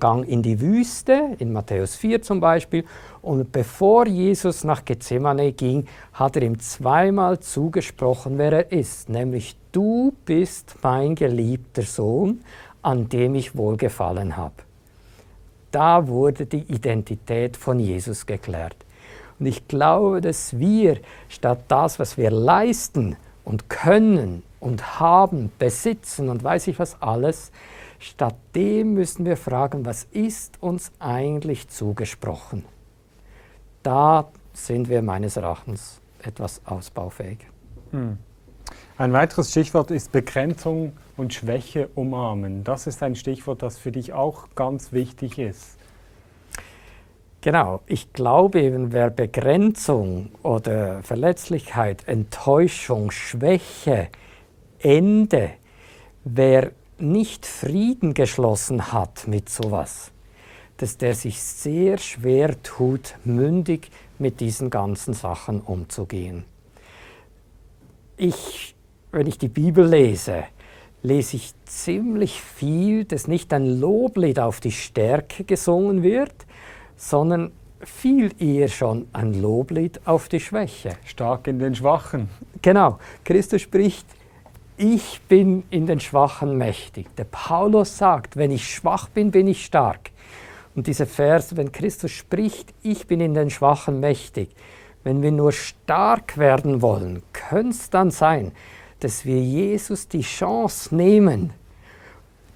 Gang 0.00 0.26
in 0.26 0.42
die 0.42 0.60
Wüste, 0.60 1.36
in 1.38 1.52
Matthäus 1.52 1.94
4 1.96 2.22
zum 2.22 2.40
Beispiel, 2.40 2.84
und 3.28 3.52
bevor 3.52 4.06
Jesus 4.06 4.64
nach 4.64 4.86
Gethsemane 4.86 5.52
ging, 5.52 5.86
hat 6.14 6.36
er 6.36 6.42
ihm 6.44 6.58
zweimal 6.58 7.38
zugesprochen, 7.40 8.38
wer 8.38 8.52
er 8.52 8.72
ist, 8.72 9.10
nämlich 9.10 9.54
du 9.70 10.14
bist 10.24 10.76
mein 10.80 11.14
geliebter 11.14 11.82
Sohn, 11.82 12.40
an 12.80 13.10
dem 13.10 13.34
ich 13.34 13.54
wohlgefallen 13.54 14.38
habe. 14.38 14.54
Da 15.70 16.08
wurde 16.08 16.46
die 16.46 16.62
Identität 16.72 17.58
von 17.58 17.78
Jesus 17.78 18.24
geklärt. 18.24 18.76
Und 19.38 19.44
ich 19.44 19.68
glaube, 19.68 20.22
dass 20.22 20.58
wir 20.58 20.96
statt 21.28 21.64
das, 21.68 21.98
was 21.98 22.16
wir 22.16 22.30
leisten 22.30 23.18
und 23.44 23.68
können 23.68 24.42
und 24.58 25.00
haben, 25.00 25.52
besitzen 25.58 26.30
und 26.30 26.42
weiß 26.42 26.66
ich 26.68 26.78
was 26.78 27.02
alles, 27.02 27.52
statt 27.98 28.36
dem 28.54 28.94
müssen 28.94 29.26
wir 29.26 29.36
fragen, 29.36 29.84
was 29.84 30.04
ist 30.12 30.62
uns 30.62 30.92
eigentlich 30.98 31.68
zugesprochen? 31.68 32.64
Da 33.82 34.28
sind 34.52 34.88
wir 34.88 35.02
meines 35.02 35.36
Erachtens 35.36 36.00
etwas 36.22 36.60
ausbaufähig. 36.64 37.38
Hm. 37.92 38.18
Ein 38.96 39.12
weiteres 39.12 39.50
Stichwort 39.50 39.90
ist 39.90 40.10
Begrenzung 40.12 40.92
und 41.16 41.32
Schwäche 41.32 41.88
umarmen. 41.94 42.64
Das 42.64 42.86
ist 42.86 43.02
ein 43.02 43.14
Stichwort, 43.14 43.62
das 43.62 43.78
für 43.78 43.92
dich 43.92 44.12
auch 44.12 44.48
ganz 44.54 44.92
wichtig 44.92 45.38
ist. 45.38 45.78
Genau, 47.40 47.80
ich 47.86 48.12
glaube 48.12 48.60
eben, 48.60 48.92
wer 48.92 49.10
Begrenzung 49.10 50.30
oder 50.42 51.04
Verletzlichkeit, 51.04 52.08
Enttäuschung, 52.08 53.12
Schwäche, 53.12 54.08
Ende, 54.80 55.50
wer 56.24 56.72
nicht 56.98 57.46
Frieden 57.46 58.14
geschlossen 58.14 58.92
hat 58.92 59.28
mit 59.28 59.48
sowas, 59.48 60.10
dass 60.78 60.96
der 60.96 61.14
sich 61.14 61.40
sehr 61.42 61.98
schwer 61.98 62.62
tut, 62.62 63.16
mündig 63.24 63.90
mit 64.18 64.40
diesen 64.40 64.70
ganzen 64.70 65.12
Sachen 65.12 65.60
umzugehen. 65.60 66.44
Ich, 68.16 68.74
wenn 69.12 69.26
ich 69.26 69.38
die 69.38 69.48
Bibel 69.48 69.86
lese, 69.86 70.44
lese 71.02 71.36
ich 71.36 71.52
ziemlich 71.64 72.40
viel, 72.40 73.04
dass 73.04 73.28
nicht 73.28 73.52
ein 73.52 73.80
Loblied 73.80 74.40
auf 74.40 74.60
die 74.60 74.72
Stärke 74.72 75.44
gesungen 75.44 76.02
wird, 76.02 76.34
sondern 76.96 77.52
viel 77.80 78.32
eher 78.40 78.68
schon 78.68 79.06
ein 79.12 79.34
Loblied 79.34 80.00
auf 80.04 80.28
die 80.28 80.40
Schwäche. 80.40 80.96
Stark 81.04 81.46
in 81.46 81.58
den 81.58 81.74
Schwachen. 81.74 82.28
Genau. 82.62 82.98
Christus 83.24 83.62
spricht, 83.62 84.06
ich 84.76 85.20
bin 85.28 85.64
in 85.70 85.86
den 85.86 86.00
Schwachen 86.00 86.56
mächtig. 86.56 87.06
Der 87.16 87.24
Paulus 87.24 87.98
sagt, 87.98 88.36
wenn 88.36 88.50
ich 88.50 88.72
schwach 88.72 89.08
bin, 89.08 89.30
bin 89.30 89.46
ich 89.46 89.64
stark. 89.64 90.10
Und 90.78 90.86
dieser 90.86 91.06
Vers, 91.06 91.56
wenn 91.56 91.72
Christus 91.72 92.12
spricht, 92.12 92.72
ich 92.84 93.08
bin 93.08 93.18
in 93.18 93.34
den 93.34 93.50
Schwachen 93.50 93.98
mächtig, 93.98 94.50
wenn 95.02 95.22
wir 95.22 95.32
nur 95.32 95.50
stark 95.50 96.38
werden 96.38 96.82
wollen, 96.82 97.24
könnte 97.32 97.70
es 97.70 97.90
dann 97.90 98.12
sein, 98.12 98.52
dass 99.00 99.24
wir 99.24 99.40
Jesus 99.40 100.06
die 100.06 100.20
Chance 100.20 100.94
nehmen, 100.94 101.52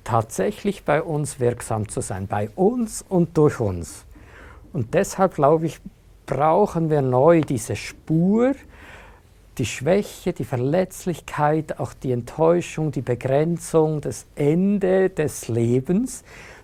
tatsächlich 0.04 0.84
bei 0.84 1.02
uns 1.02 1.40
wirksam 1.40 1.88
zu 1.88 2.00
sein, 2.00 2.28
bei 2.28 2.48
uns 2.50 3.04
und 3.08 3.36
durch 3.36 3.58
uns. 3.58 4.04
Und 4.72 4.94
deshalb 4.94 5.34
glaube 5.34 5.66
ich, 5.66 5.80
brauchen 6.24 6.90
wir 6.90 7.02
neu 7.02 7.40
diese 7.40 7.74
Spur, 7.74 8.54
die 9.58 9.66
Schwäche, 9.66 10.32
die 10.32 10.44
Verletzlichkeit, 10.44 11.80
auch 11.80 11.92
die 11.92 12.12
Enttäuschung, 12.12 12.92
die 12.92 13.02
Begrenzung, 13.02 14.00
das 14.00 14.26
Ende 14.36 15.10
des 15.10 15.48
Lebens 15.48 16.22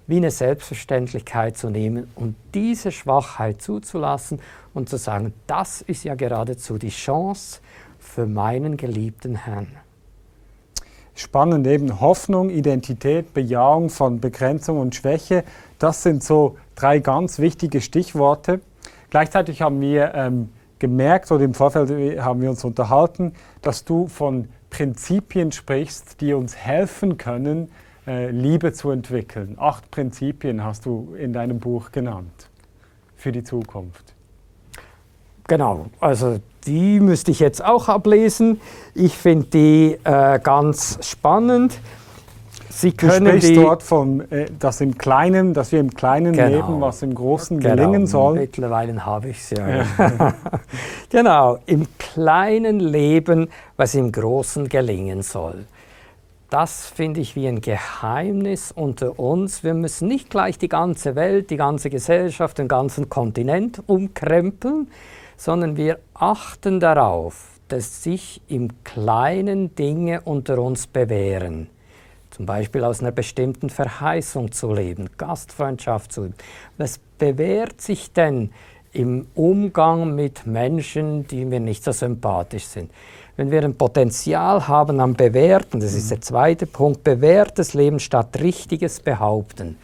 wie 0.08 0.16
eine 0.16 0.30
Selbstverständlichkeit 0.30 1.56
zu 1.56 1.68
nehmen 1.70 2.10
und 2.16 2.34
diese 2.54 2.90
Schwachheit 2.90 3.62
zuzulassen 3.62 4.40
und 4.74 4.88
zu 4.88 4.96
sagen, 4.96 5.34
das 5.46 5.82
ist 5.82 6.02
ja 6.02 6.14
geradezu 6.14 6.78
die 6.78 6.88
Chance 6.88 7.60
für 7.98 8.26
meinen 8.26 8.78
geliebten 8.78 9.36
Herrn. 9.36 9.68
Spannend 11.14 11.66
eben 11.66 12.00
Hoffnung, 12.00 12.48
Identität, 12.48 13.34
Bejahung 13.34 13.90
von 13.90 14.18
Begrenzung 14.20 14.78
und 14.80 14.94
Schwäche. 14.94 15.44
Das 15.78 16.02
sind 16.02 16.24
so 16.24 16.56
drei 16.74 17.00
ganz 17.00 17.38
wichtige 17.38 17.80
Stichworte. 17.80 18.60
Gleichzeitig 19.10 19.60
haben 19.60 19.80
wir 19.80 20.14
ähm, 20.14 20.48
gemerkt 20.78 21.30
oder 21.30 21.44
im 21.44 21.54
Vorfeld 21.54 22.18
haben 22.20 22.40
wir 22.40 22.48
uns 22.48 22.64
unterhalten, 22.64 23.32
dass 23.60 23.84
du 23.84 24.06
von 24.06 24.48
Prinzipien 24.70 25.52
sprichst, 25.52 26.20
die 26.20 26.32
uns 26.32 26.56
helfen 26.56 27.18
können, 27.18 27.64
äh, 27.64 27.87
Liebe 28.30 28.72
zu 28.72 28.90
entwickeln. 28.90 29.56
Acht 29.58 29.90
Prinzipien 29.90 30.64
hast 30.64 30.86
du 30.86 31.14
in 31.18 31.32
deinem 31.32 31.58
Buch 31.58 31.92
genannt 31.92 32.48
für 33.16 33.32
die 33.32 33.42
Zukunft. 33.42 34.14
Genau, 35.48 35.86
also 35.98 36.38
die 36.66 37.00
müsste 37.00 37.30
ich 37.30 37.40
jetzt 37.40 37.64
auch 37.64 37.88
ablesen. 37.88 38.60
Ich 38.94 39.16
finde 39.16 39.46
die 39.46 39.98
äh, 40.04 40.38
ganz 40.40 40.98
spannend. 41.00 41.80
Sie 42.68 42.92
können 42.92 43.24
du 43.24 43.30
sprichst 43.30 43.56
dort 43.56 43.82
von, 43.82 44.30
äh, 44.30 44.46
dass 44.58 44.80
im 44.80 44.98
Kleinen, 44.98 45.54
dass 45.54 45.72
wir 45.72 45.80
im 45.80 45.94
Kleinen 45.94 46.34
genau. 46.34 46.48
leben, 46.48 46.80
was 46.80 47.02
im 47.02 47.14
Großen 47.14 47.58
genau. 47.58 47.74
gelingen 47.74 48.06
soll. 48.06 48.34
Mittlerweile 48.34 49.04
habe 49.04 49.30
ich 49.30 49.38
es 49.38 49.50
ja. 49.50 49.68
ja. 49.68 50.34
genau, 51.10 51.58
im 51.66 51.86
Kleinen 51.98 52.78
leben, 52.78 53.48
was 53.76 53.94
im 53.94 54.12
Großen 54.12 54.68
gelingen 54.68 55.22
soll. 55.22 55.64
Das 56.50 56.86
finde 56.86 57.20
ich 57.20 57.36
wie 57.36 57.46
ein 57.46 57.60
Geheimnis 57.60 58.72
unter 58.72 59.18
uns. 59.18 59.64
Wir 59.64 59.74
müssen 59.74 60.08
nicht 60.08 60.30
gleich 60.30 60.56
die 60.56 60.70
ganze 60.70 61.14
Welt, 61.14 61.50
die 61.50 61.58
ganze 61.58 61.90
Gesellschaft, 61.90 62.56
den 62.56 62.68
ganzen 62.68 63.10
Kontinent 63.10 63.82
umkrempeln, 63.86 64.88
sondern 65.36 65.76
wir 65.76 65.98
achten 66.14 66.80
darauf, 66.80 67.60
dass 67.68 68.02
sich 68.02 68.40
im 68.48 68.82
Kleinen 68.82 69.74
Dinge 69.74 70.22
unter 70.22 70.58
uns 70.58 70.86
bewähren. 70.86 71.68
Zum 72.30 72.46
Beispiel 72.46 72.82
aus 72.82 73.00
einer 73.00 73.12
bestimmten 73.12 73.68
Verheißung 73.68 74.50
zu 74.50 74.72
leben, 74.72 75.10
Gastfreundschaft 75.18 76.12
zu 76.12 76.22
leben. 76.22 76.34
Was 76.78 76.98
bewährt 77.18 77.82
sich 77.82 78.12
denn 78.12 78.52
im 78.92 79.26
Umgang 79.34 80.14
mit 80.14 80.46
Menschen, 80.46 81.26
die 81.26 81.44
mir 81.44 81.60
nicht 81.60 81.84
so 81.84 81.92
sympathisch 81.92 82.64
sind? 82.64 82.90
Wenn 83.38 83.52
wir 83.52 83.62
ein 83.62 83.76
Potenzial 83.76 84.66
haben 84.66 84.98
am 84.98 85.14
Bewerten, 85.14 85.78
das 85.78 85.94
ist 85.94 86.10
der 86.10 86.20
zweite 86.20 86.66
Punkt, 86.66 87.04
bewährtes 87.04 87.72
Leben 87.72 88.00
statt 88.00 88.40
richtiges 88.40 88.98
Behaupten. 88.98 89.78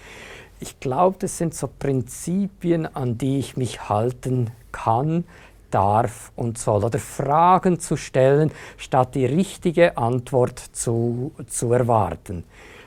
Ich 0.58 0.80
glaube, 0.80 1.18
das 1.20 1.38
sind 1.38 1.54
so 1.54 1.68
Prinzipien, 1.78 2.92
an 2.96 3.16
die 3.16 3.38
ich 3.38 3.56
mich 3.56 3.88
halten 3.88 4.50
kann, 4.72 5.22
darf 5.70 6.32
und 6.34 6.58
soll. 6.58 6.82
Oder 6.82 6.98
Fragen 6.98 7.78
zu 7.78 7.96
stellen, 7.96 8.50
statt 8.76 9.14
die 9.14 9.24
richtige 9.24 9.96
Antwort 9.98 10.58
zu, 10.58 11.30
zu 11.46 11.72
erwarten. 11.72 12.42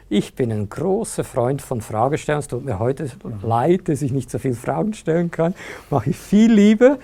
Ich 0.10 0.36
bin 0.36 0.52
ein 0.52 0.68
großer 0.68 1.24
Freund 1.24 1.62
von 1.62 1.80
Fragestellen. 1.80 2.42
Es 2.42 2.50
tut 2.50 2.66
mir 2.66 2.78
heute 2.78 3.06
mhm. 3.24 3.40
leid, 3.42 3.88
dass 3.88 4.02
ich 4.02 4.12
nicht 4.12 4.30
so 4.30 4.38
viele 4.38 4.56
Fragen 4.56 4.94
stellen 4.94 5.32
kann. 5.32 5.56
Mache 5.90 6.10
ich 6.10 6.18
viel 6.18 6.52
lieber. 6.52 6.98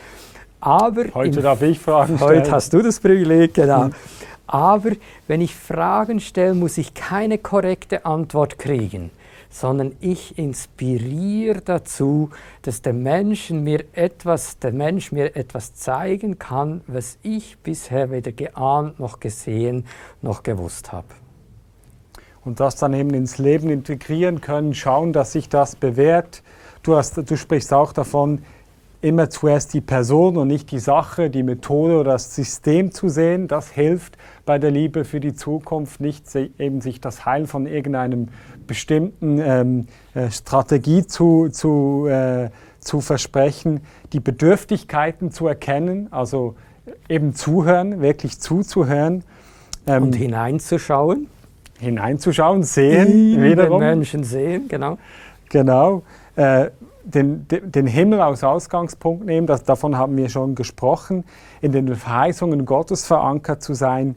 Aber 0.66 1.04
heute 1.14 1.42
darf 1.42 1.62
ich 1.62 1.78
Fragen 1.78 2.16
stellen. 2.16 2.40
Heute 2.40 2.52
hast 2.52 2.72
du 2.72 2.82
das 2.82 2.98
Privileg, 3.02 3.54
genau. 3.54 3.86
Mhm. 3.86 3.94
Aber 4.48 4.92
wenn 5.28 5.42
ich 5.42 5.54
Fragen 5.54 6.22
stelle, 6.22 6.54
muss 6.54 6.78
ich 6.78 6.94
keine 6.94 7.38
korrekte 7.38 8.06
Antwort 8.06 8.58
kriegen, 8.60 9.12
sondern 9.50 9.92
ich 10.00 10.38
inspiriere 10.38 11.60
dazu, 11.60 12.30
dass 12.62 12.82
der 12.82 12.94
Mensch 12.94 13.50
mir 13.50 13.84
etwas, 13.92 14.58
der 14.60 14.72
Mensch 14.72 15.12
mir 15.12 15.36
etwas 15.36 15.74
zeigen 15.74 16.40
kann, 16.40 16.80
was 16.88 17.18
ich 17.24 17.58
bisher 17.58 18.10
weder 18.10 18.32
geahnt 18.32 19.02
noch 19.02 19.20
gesehen 19.20 19.86
noch 20.22 20.44
gewusst 20.44 20.94
habe. 20.94 21.08
Und 22.46 22.62
das 22.62 22.78
dann 22.78 22.94
eben 22.94 23.14
ins 23.14 23.38
Leben 23.38 23.70
integrieren 23.70 24.40
können, 24.40 24.74
schauen, 24.74 25.12
dass 25.12 25.34
sich 25.34 25.50
das 25.50 25.76
bewährt. 25.76 26.42
Du, 26.84 26.96
hast, 26.96 27.18
du 27.18 27.36
sprichst 27.36 27.74
auch 27.74 27.92
davon, 27.92 28.44
immer 29.04 29.30
zuerst 29.30 29.74
die 29.74 29.82
Person 29.82 30.38
und 30.38 30.48
nicht 30.48 30.72
die 30.72 30.80
Sache, 30.80 31.30
die 31.30 31.44
Methode 31.44 32.00
oder 32.00 32.14
das 32.14 32.34
System 32.34 32.92
zu 32.92 33.10
sehen. 33.10 33.50
Das 33.50 33.70
hilft 33.70 34.18
bei 34.46 34.58
der 34.58 34.72
Liebe 34.72 35.04
für 35.04 35.20
die 35.20 35.34
Zukunft, 35.34 36.00
nicht 36.00 36.24
eben 36.36 36.80
sich 36.80 37.02
das 37.02 37.26
Heil 37.26 37.46
von 37.46 37.68
irgendeinem 37.68 38.30
bestimmten 38.66 39.40
ähm, 39.40 39.88
äh, 40.14 40.32
Strategie 40.32 41.06
zu, 41.06 41.50
zu, 41.50 42.08
äh, 42.08 42.50
zu 42.80 43.02
versprechen, 43.02 43.82
die 44.14 44.22
Bedürftigkeiten 44.22 45.32
zu 45.32 45.48
erkennen, 45.48 46.08
also 46.12 46.56
eben 47.10 47.36
zuhören, 47.36 48.00
wirklich 48.00 48.40
zuzuhören. 48.40 49.26
Ähm, 49.86 50.04
und 50.04 50.16
hineinzuschauen. 50.16 51.28
Hineinzuschauen, 51.78 52.64
sehen, 52.64 53.34
In 53.34 53.44
wiederum. 53.44 53.82
Den 53.82 53.98
Menschen 53.98 54.24
sehen, 54.24 54.70
genau. 54.70 54.98
Genau. 55.50 56.04
Äh, 56.38 56.70
den, 57.04 57.48
den 57.48 57.88
Himmel 57.88 58.22
als 58.22 58.44
Ausgangspunkt 58.44 59.26
nehmen, 59.26 59.48
das, 59.48 59.64
davon 59.64 59.98
haben 59.98 60.16
wir 60.18 60.30
schon 60.30 60.56
gesprochen, 60.56 61.26
in 61.62 61.72
den 61.72 61.96
Verheißungen 61.96 62.66
Gottes 62.66 63.06
verankert 63.06 63.62
zu 63.62 63.74
sein, 63.74 64.16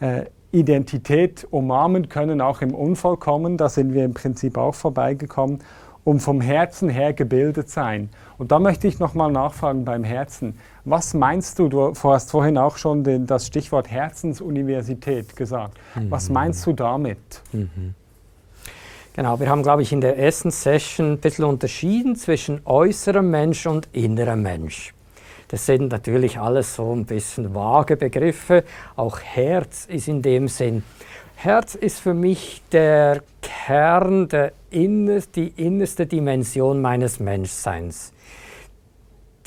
äh, 0.00 0.26
Identität 0.50 1.46
umarmen 1.50 2.08
können, 2.08 2.40
auch 2.40 2.62
im 2.62 2.74
Unvollkommen, 2.74 3.56
da 3.56 3.68
sind 3.68 3.92
wir 3.92 4.04
im 4.04 4.14
Prinzip 4.14 4.56
auch 4.56 4.74
vorbeigekommen, 4.74 5.58
um 6.04 6.20
vom 6.20 6.40
Herzen 6.40 6.88
her 6.88 7.12
gebildet 7.12 7.68
sein. 7.68 8.08
Und 8.38 8.50
da 8.50 8.58
möchte 8.58 8.88
ich 8.88 8.98
nochmal 8.98 9.30
nachfragen 9.30 9.84
beim 9.84 10.04
Herzen. 10.04 10.58
Was 10.86 11.12
meinst 11.12 11.58
du, 11.58 11.68
du 11.68 11.92
hast 12.02 12.30
vorhin 12.30 12.56
auch 12.56 12.78
schon 12.78 13.04
den, 13.04 13.26
das 13.26 13.46
Stichwort 13.46 13.90
Herzensuniversität 13.90 15.36
gesagt. 15.36 15.76
Mhm. 15.94 16.10
Was 16.10 16.30
meinst 16.30 16.64
du 16.64 16.72
damit? 16.72 17.42
Mhm. 17.52 17.94
Genau, 19.18 19.40
wir 19.40 19.48
haben, 19.48 19.64
glaube 19.64 19.82
ich, 19.82 19.92
in 19.92 20.00
der 20.00 20.16
ersten 20.16 20.52
Session 20.52 21.14
ein 21.14 21.18
bisschen 21.18 21.44
unterschieden 21.44 22.14
zwischen 22.14 22.60
äußerem 22.64 23.28
Mensch 23.28 23.66
und 23.66 23.88
innerem 23.90 24.42
Mensch. 24.42 24.94
Das 25.48 25.66
sind 25.66 25.90
natürlich 25.90 26.38
alles 26.38 26.76
so 26.76 26.94
ein 26.94 27.04
bisschen 27.04 27.52
vage 27.52 27.96
Begriffe. 27.96 28.62
Auch 28.94 29.18
Herz 29.18 29.86
ist 29.86 30.06
in 30.06 30.22
dem 30.22 30.46
Sinn. 30.46 30.84
Herz 31.34 31.74
ist 31.74 31.98
für 31.98 32.14
mich 32.14 32.62
der 32.70 33.24
Kern, 33.42 34.28
der 34.28 34.52
innerste, 34.70 35.40
die 35.40 35.48
innerste 35.56 36.06
Dimension 36.06 36.80
meines 36.80 37.18
Menschseins 37.18 38.12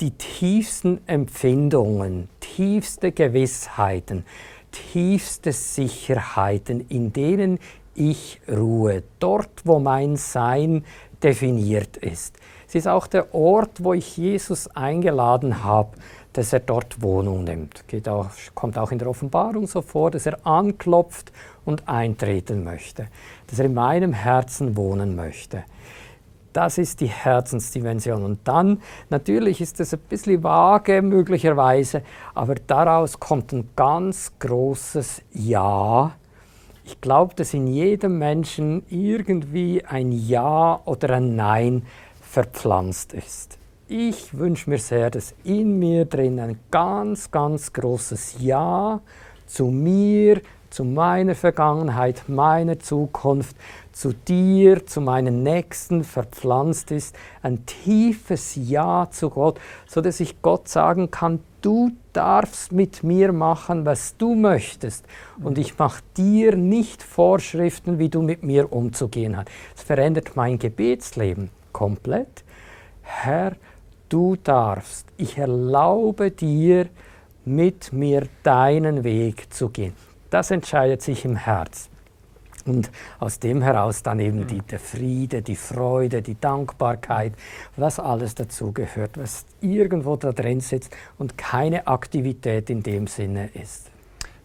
die 0.01 0.11
tiefsten 0.11 0.99
Empfindungen, 1.05 2.27
tiefste 2.39 3.11
Gewissheiten, 3.11 4.25
tiefste 4.71 5.51
Sicherheiten, 5.51 6.87
in 6.89 7.13
denen 7.13 7.59
ich 7.95 8.41
ruhe, 8.49 9.03
dort, 9.19 9.65
wo 9.65 9.79
mein 9.79 10.15
Sein 10.15 10.85
definiert 11.21 11.97
ist. 11.97 12.37
Es 12.67 12.75
ist 12.75 12.87
auch 12.87 13.07
der 13.07 13.33
Ort, 13.35 13.83
wo 13.83 13.93
ich 13.93 14.17
Jesus 14.17 14.67
eingeladen 14.69 15.63
habe, 15.63 15.89
dass 16.33 16.53
er 16.53 16.61
dort 16.61 17.01
Wohnung 17.01 17.43
nimmt. 17.43 17.83
Auch, 18.07 18.29
kommt 18.55 18.77
auch 18.77 18.91
in 18.91 18.99
der 18.99 19.09
Offenbarung 19.09 19.67
so 19.67 19.81
vor, 19.81 20.11
dass 20.11 20.25
er 20.25 20.45
anklopft 20.45 21.31
und 21.65 21.87
eintreten 21.89 22.63
möchte, 22.63 23.07
dass 23.47 23.59
er 23.59 23.65
in 23.65 23.73
meinem 23.73 24.13
Herzen 24.13 24.77
wohnen 24.77 25.15
möchte. 25.15 25.63
Das 26.53 26.77
ist 26.77 26.99
die 26.99 27.07
Herzensdimension. 27.07 28.23
Und 28.23 28.39
dann, 28.45 28.81
natürlich 29.09 29.61
ist 29.61 29.79
das 29.79 29.93
ein 29.93 29.99
bisschen 30.09 30.43
vage 30.43 31.01
möglicherweise, 31.01 32.03
aber 32.33 32.55
daraus 32.55 33.19
kommt 33.19 33.53
ein 33.53 33.69
ganz 33.75 34.33
großes 34.39 35.21
Ja. 35.31 36.13
Ich 36.83 36.99
glaube, 36.99 37.35
dass 37.35 37.53
in 37.53 37.67
jedem 37.67 38.17
Menschen 38.17 38.83
irgendwie 38.89 39.85
ein 39.85 40.11
Ja 40.11 40.81
oder 40.85 41.11
ein 41.11 41.35
Nein 41.35 41.83
verpflanzt 42.21 43.13
ist. 43.13 43.57
Ich 43.87 44.37
wünsche 44.37 44.69
mir 44.69 44.79
sehr, 44.79 45.09
dass 45.09 45.35
in 45.43 45.77
mir 45.77 46.05
drin 46.05 46.39
ein 46.39 46.59
ganz, 46.71 47.29
ganz 47.29 47.73
großes 47.73 48.37
Ja 48.39 49.01
zu 49.45 49.65
mir, 49.65 50.41
zu 50.69 50.85
meiner 50.85 51.35
Vergangenheit, 51.35 52.23
meiner 52.27 52.79
Zukunft, 52.79 53.55
zu 53.91 54.13
dir, 54.13 54.85
zu 54.85 55.01
meinen 55.01 55.43
Nächsten 55.43 56.03
verpflanzt 56.05 56.91
ist, 56.91 57.15
ein 57.43 57.65
tiefes 57.65 58.55
Ja 58.55 59.09
zu 59.11 59.29
Gott, 59.29 59.59
so 59.85 59.99
dass 59.99 60.21
ich 60.21 60.41
Gott 60.41 60.69
sagen 60.69 61.11
kann, 61.11 61.41
du 61.61 61.91
darfst 62.13 62.71
mit 62.71 63.03
mir 63.03 63.31
machen, 63.31 63.85
was 63.85 64.17
du 64.17 64.35
möchtest. 64.35 65.05
Und 65.41 65.57
ich 65.57 65.77
mache 65.77 66.01
dir 66.17 66.55
nicht 66.55 67.03
Vorschriften, 67.03 67.99
wie 67.99 68.09
du 68.09 68.21
mit 68.21 68.43
mir 68.43 68.71
umzugehen 68.73 69.37
hast. 69.37 69.49
Es 69.75 69.83
verändert 69.83 70.35
mein 70.35 70.59
Gebetsleben 70.59 71.49
komplett. 71.71 72.43
Herr, 73.01 73.55
du 74.09 74.35
darfst. 74.35 75.07
Ich 75.17 75.37
erlaube 75.37 76.31
dir, 76.31 76.87
mit 77.45 77.91
mir 77.91 78.27
deinen 78.43 79.03
Weg 79.03 79.51
zu 79.51 79.69
gehen. 79.69 79.93
Das 80.29 80.51
entscheidet 80.51 81.01
sich 81.01 81.25
im 81.25 81.35
Herz. 81.35 81.90
Und 82.65 82.91
aus 83.19 83.39
dem 83.39 83.61
heraus 83.61 84.03
dann 84.03 84.19
eben 84.19 84.47
die, 84.47 84.61
der 84.61 84.79
Friede, 84.79 85.41
die 85.41 85.55
Freude, 85.55 86.21
die 86.21 86.39
Dankbarkeit, 86.39 87.33
was 87.75 87.99
alles 87.99 88.35
dazugehört, 88.35 89.17
was 89.17 89.45
irgendwo 89.61 90.15
da 90.15 90.31
drin 90.31 90.59
sitzt 90.59 90.95
und 91.17 91.37
keine 91.37 91.87
Aktivität 91.87 92.69
in 92.69 92.83
dem 92.83 93.07
Sinne 93.07 93.49
ist. 93.53 93.89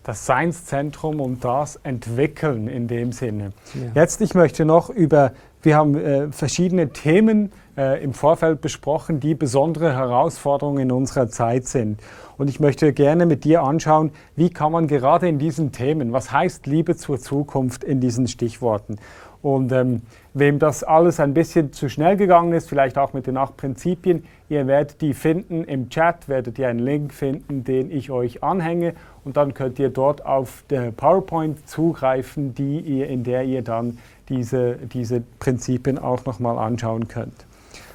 Das 0.03 0.25
Seinszentrum 0.25 1.21
und 1.21 1.45
das 1.45 1.77
Entwickeln 1.83 2.69
in 2.69 2.87
dem 2.87 3.11
Sinne. 3.11 3.53
Ja. 3.75 4.03
Jetzt, 4.03 4.21
ich 4.21 4.35
möchte 4.35 4.65
noch 4.65 4.89
über, 4.89 5.33
wir 5.67 5.77
haben 5.77 5.97
äh, 5.97 6.31
verschiedene 6.31 6.91
Themen 6.91 7.51
äh, 7.77 8.03
im 8.03 8.15
Vorfeld 8.15 8.61
besprochen, 8.61 9.19
die 9.19 9.35
besondere 9.35 9.95
Herausforderungen 9.95 10.79
in 10.79 10.93
unserer 10.93 11.29
Zeit 11.29 11.67
sind. 11.67 12.01
Und 12.39 12.49
ich 12.49 12.61
möchte 12.61 12.93
gerne 12.93 13.27
mit 13.27 13.43
dir 13.43 13.65
anschauen, 13.65 14.13
wie 14.37 14.49
kann 14.49 14.71
man 14.71 14.87
gerade 14.87 15.29
in 15.29 15.41
diesen 15.41 15.73
Themen, 15.73 16.13
was 16.13 16.31
heißt 16.31 16.69
Liebe 16.69 16.95
zur 16.95 17.19
Zukunft 17.19 17.83
in 17.83 18.01
diesen 18.01 18.29
Stichworten? 18.29 18.97
Und 19.43 19.73
ähm, 19.73 20.03
wem 20.35 20.59
das 20.59 20.85
alles 20.85 21.21
ein 21.21 21.35
bisschen 21.35 21.73
zu 21.73 21.89
schnell 21.89 22.17
gegangen 22.17 22.53
ist, 22.53 22.69
vielleicht 22.69 22.97
auch 22.97 23.13
mit 23.13 23.27
den 23.27 23.37
acht 23.37 23.57
Prinzipien, 23.57 24.25
ihr 24.49 24.67
werdet 24.67 25.01
die 25.01 25.15
finden 25.15 25.65
im 25.65 25.89
Chat, 25.89 26.29
werdet 26.29 26.59
ihr 26.59 26.69
einen 26.69 26.79
Link 26.79 27.13
finden, 27.13 27.65
den 27.65 27.91
ich 27.91 28.11
euch 28.11 28.43
anhänge 28.43 28.95
und 29.25 29.37
dann 29.37 29.55
könnt 29.55 29.79
ihr 29.79 29.91
dort 29.91 30.25
auf 30.25 30.65
der 30.71 30.93
PowerPoint 30.93 31.69
zugreifen, 31.69 32.55
die 32.55 32.81
ihr, 32.81 33.09
in 33.09 33.25
der 33.25 33.45
ihr 33.45 33.63
dann 33.63 33.99
diese, 34.29 34.77
diese 34.77 35.23
Prinzipien 35.39 35.99
auch 35.99 36.25
nochmal 36.25 36.59
anschauen 36.59 37.09
könnt. 37.09 37.47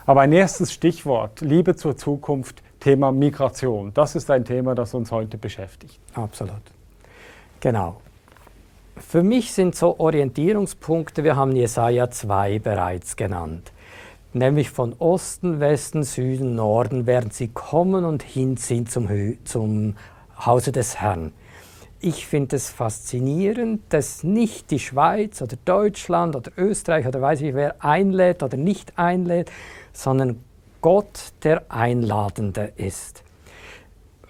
Aber 0.06 0.22
ein 0.22 0.34
erstes 0.34 0.72
Stichwort, 0.72 1.41
Liebe 1.41 1.76
zur 1.76 1.96
Zukunft, 1.96 2.62
Thema 2.80 3.12
Migration. 3.12 3.94
Das 3.94 4.15
ist 4.15 4.30
ein 4.32 4.44
Thema, 4.44 4.74
das 4.76 4.94
uns 4.94 5.12
heute 5.12 5.38
beschäftigt. 5.38 6.00
Absolut. 6.15 6.62
Genau. 7.60 8.02
Für 8.98 9.24
mich 9.24 9.54
sind 9.54 9.76
so 9.76 10.00
Orientierungspunkte, 10.00 11.24
wir 11.24 11.36
haben 11.36 11.56
Jesaja 11.56 12.10
2 12.10 12.60
bereits 12.60 13.15
genannt, 13.15 13.72
nämlich 14.34 14.70
von 14.70 14.94
Osten, 15.00 15.60
Westen, 15.60 16.04
Süden, 16.04 16.56
Norden 16.56 17.06
werden 17.06 17.32
sie 17.32 17.48
kommen 17.48 18.04
und 18.04 18.24
hinziehen 18.24 18.88
zum, 18.88 19.08
zum 19.44 19.96
Hause 20.46 20.72
des 20.72 21.00
Herrn. 21.00 21.34
Ich 22.04 22.26
finde 22.26 22.56
es 22.56 22.68
faszinierend, 22.68 23.82
dass 23.90 24.24
nicht 24.24 24.72
die 24.72 24.80
Schweiz 24.80 25.40
oder 25.40 25.56
Deutschland 25.66 26.36
oder 26.36 26.52
Österreich 26.58 27.06
oder 27.06 27.22
weiß 27.22 27.42
ich 27.42 27.54
wer 27.54 27.86
einlädt 27.86 28.42
oder 28.42 28.58
nicht 28.58 28.98
einlädt, 28.98 29.52
sondern 29.94 30.44
Gott 30.82 31.34
der 31.44 31.64
Einladende 31.70 32.74
ist. 32.76 33.24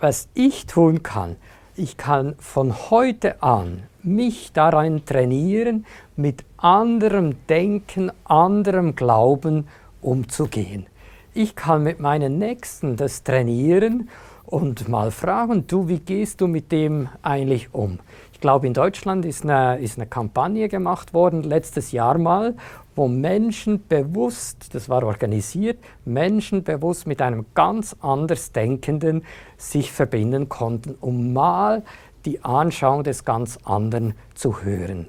Was 0.01 0.27
ich 0.33 0.65
tun 0.65 1.01
kann, 1.01 1.37
ich 1.77 1.95
kann 1.95 2.35
von 2.39 2.89
heute 2.89 3.41
an 3.41 3.83
mich 4.03 4.51
daran 4.51 5.05
trainieren, 5.05 5.85
mit 6.17 6.43
anderem 6.57 7.47
Denken, 7.47 8.11
anderem 8.25 8.97
Glauben 8.97 9.69
umzugehen. 10.01 10.87
Ich 11.33 11.55
kann 11.55 11.83
mit 11.83 12.01
meinen 12.01 12.37
Nächsten 12.37 12.97
das 12.97 13.23
trainieren 13.23 14.09
und 14.51 14.89
mal 14.89 15.11
fragen, 15.11 15.65
du, 15.65 15.87
wie 15.87 15.99
gehst 15.99 16.41
du 16.41 16.47
mit 16.47 16.71
dem 16.71 17.07
eigentlich 17.21 17.73
um? 17.73 17.99
Ich 18.33 18.41
glaube, 18.41 18.67
in 18.67 18.73
Deutschland 18.73 19.25
ist 19.25 19.43
eine, 19.43 19.79
ist 19.79 19.97
eine 19.97 20.07
Kampagne 20.07 20.67
gemacht 20.67 21.13
worden, 21.13 21.43
letztes 21.43 21.91
Jahr 21.93 22.17
mal, 22.17 22.55
wo 22.93 23.07
Menschen 23.07 23.87
bewusst, 23.87 24.75
das 24.75 24.89
war 24.89 25.03
organisiert, 25.03 25.79
Menschen 26.03 26.63
bewusst 26.63 27.07
mit 27.07 27.21
einem 27.21 27.45
ganz 27.53 27.95
anders 28.01 28.51
Denkenden 28.51 29.23
sich 29.57 29.91
verbinden 29.91 30.49
konnten, 30.49 30.95
um 30.99 31.31
mal 31.31 31.83
die 32.25 32.43
Anschauung 32.43 33.03
des 33.03 33.23
ganz 33.23 33.57
anderen 33.63 34.15
zu 34.35 34.63
hören. 34.63 35.07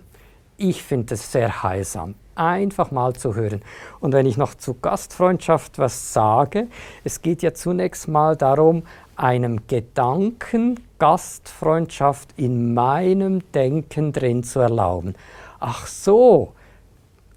Ich 0.56 0.84
finde 0.84 1.14
es 1.14 1.32
sehr 1.32 1.64
heilsam, 1.64 2.14
einfach 2.36 2.92
mal 2.92 3.14
zu 3.14 3.34
hören. 3.34 3.62
Und 3.98 4.12
wenn 4.12 4.26
ich 4.26 4.36
noch 4.36 4.54
zu 4.54 4.74
Gastfreundschaft 4.74 5.80
was 5.80 6.12
sage, 6.12 6.68
es 7.02 7.22
geht 7.22 7.42
ja 7.42 7.52
zunächst 7.52 8.06
mal 8.06 8.36
darum, 8.36 8.84
einem 9.16 9.66
Gedanken 9.66 10.80
Gastfreundschaft 10.98 12.30
in 12.36 12.74
meinem 12.74 13.40
Denken 13.52 14.12
drin 14.12 14.42
zu 14.42 14.60
erlauben. 14.60 15.14
Ach 15.60 15.86
so, 15.86 16.52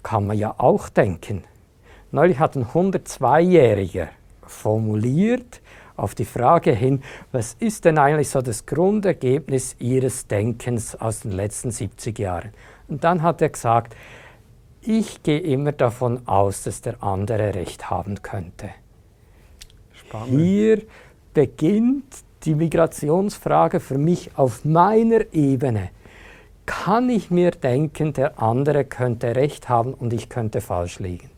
kann 0.02 0.26
man 0.26 0.38
ja 0.38 0.54
auch 0.58 0.88
denken. 0.88 1.44
Neulich 2.12 2.38
hat 2.38 2.56
ein 2.56 2.66
102-Jähriger 2.66 4.08
formuliert 4.46 5.60
auf 5.96 6.14
die 6.14 6.24
Frage 6.24 6.72
hin, 6.72 7.02
was 7.32 7.54
ist 7.58 7.84
denn 7.84 7.98
eigentlich 7.98 8.30
so 8.30 8.42
das 8.42 8.66
Grundergebnis 8.66 9.76
Ihres 9.78 10.26
Denkens 10.26 10.94
aus 10.94 11.20
den 11.20 11.32
letzten 11.32 11.70
70 11.70 12.18
Jahren? 12.18 12.52
Und 12.88 13.02
dann 13.02 13.22
hat 13.22 13.42
er 13.42 13.48
gesagt, 13.48 13.96
ich 14.80 15.22
gehe 15.22 15.40
immer 15.40 15.72
davon 15.72 16.28
aus, 16.28 16.62
dass 16.62 16.80
der 16.80 17.02
andere 17.02 17.54
recht 17.54 17.90
haben 17.90 18.22
könnte. 18.22 18.70
Spannend. 19.92 20.40
Hier 20.40 20.82
beginnt 21.36 22.24
die 22.46 22.54
Migrationsfrage 22.54 23.78
für 23.78 23.98
mich 23.98 24.30
auf 24.36 24.64
meiner 24.64 25.34
Ebene 25.34 25.90
kann 26.64 27.10
ich 27.10 27.30
mir 27.30 27.50
denken, 27.50 28.14
der 28.14 28.42
andere 28.42 28.86
könnte 28.86 29.36
recht 29.36 29.68
haben 29.68 29.92
und 29.92 30.14
ich 30.14 30.30
könnte 30.30 30.62
falsch 30.62 30.98
liegen. 30.98 31.28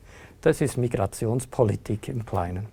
Das 0.40 0.60
ist 0.60 0.76
Migrationspolitik 0.76 2.06
im 2.06 2.24
Kleinen. 2.24 2.66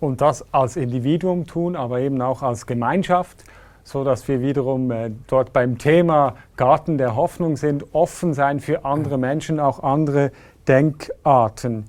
Und 0.00 0.22
das 0.22 0.44
als 0.52 0.74
Individuum 0.74 1.46
tun, 1.46 1.76
aber 1.76 2.00
eben 2.00 2.20
auch 2.20 2.42
als 2.42 2.66
Gemeinschaft, 2.66 3.44
so 3.84 4.02
dass 4.02 4.26
wir 4.26 4.40
wiederum 4.40 4.90
äh, 4.90 5.12
dort 5.28 5.52
beim 5.52 5.78
Thema 5.78 6.34
Garten 6.56 6.98
der 6.98 7.14
Hoffnung 7.14 7.56
sind, 7.56 7.94
offen 7.94 8.34
sein 8.34 8.58
für 8.58 8.84
andere 8.84 9.18
Menschen, 9.18 9.60
auch 9.60 9.84
andere 9.84 10.32
Denkarten. 10.66 11.84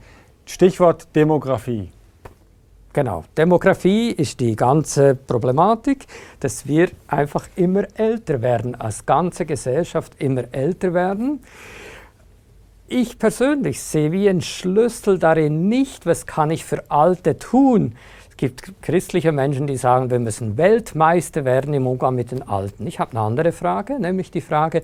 Stichwort 0.45 1.15
Demografie. 1.15 1.89
Genau. 2.95 3.25
Demografie 3.35 4.11
ist 4.11 4.39
die 4.39 4.55
ganze 4.55 5.15
Problematik, 5.15 6.05
dass 6.39 6.65
wir 6.65 6.91
einfach 7.07 7.45
immer 7.57 7.83
älter 7.95 8.41
werden, 8.41 8.73
als 8.73 9.05
ganze 9.05 9.45
Gesellschaft 9.45 10.13
immer 10.19 10.45
älter 10.53 10.93
werden. 10.93 11.41
Ich 12.87 13.19
persönlich 13.19 13.81
sehe 13.81 14.13
wie 14.13 14.29
ein 14.29 14.39
Schlüssel 14.39 15.19
darin 15.19 15.67
nicht, 15.67 16.05
was 16.05 16.25
kann 16.25 16.51
ich 16.51 16.63
für 16.63 16.89
Alte 16.89 17.37
tun. 17.37 17.97
Es 18.29 18.37
gibt 18.37 18.81
christliche 18.81 19.33
Menschen, 19.33 19.67
die 19.67 19.75
sagen, 19.75 20.09
wir 20.09 20.19
müssen 20.19 20.55
Weltmeister 20.55 21.43
werden 21.43 21.73
im 21.73 21.87
Umgang 21.87 22.15
mit 22.15 22.31
den 22.31 22.43
Alten. 22.43 22.87
Ich 22.87 23.01
habe 23.01 23.11
eine 23.11 23.19
andere 23.19 23.51
Frage, 23.51 23.99
nämlich 23.99 24.31
die 24.31 24.39
Frage, 24.39 24.83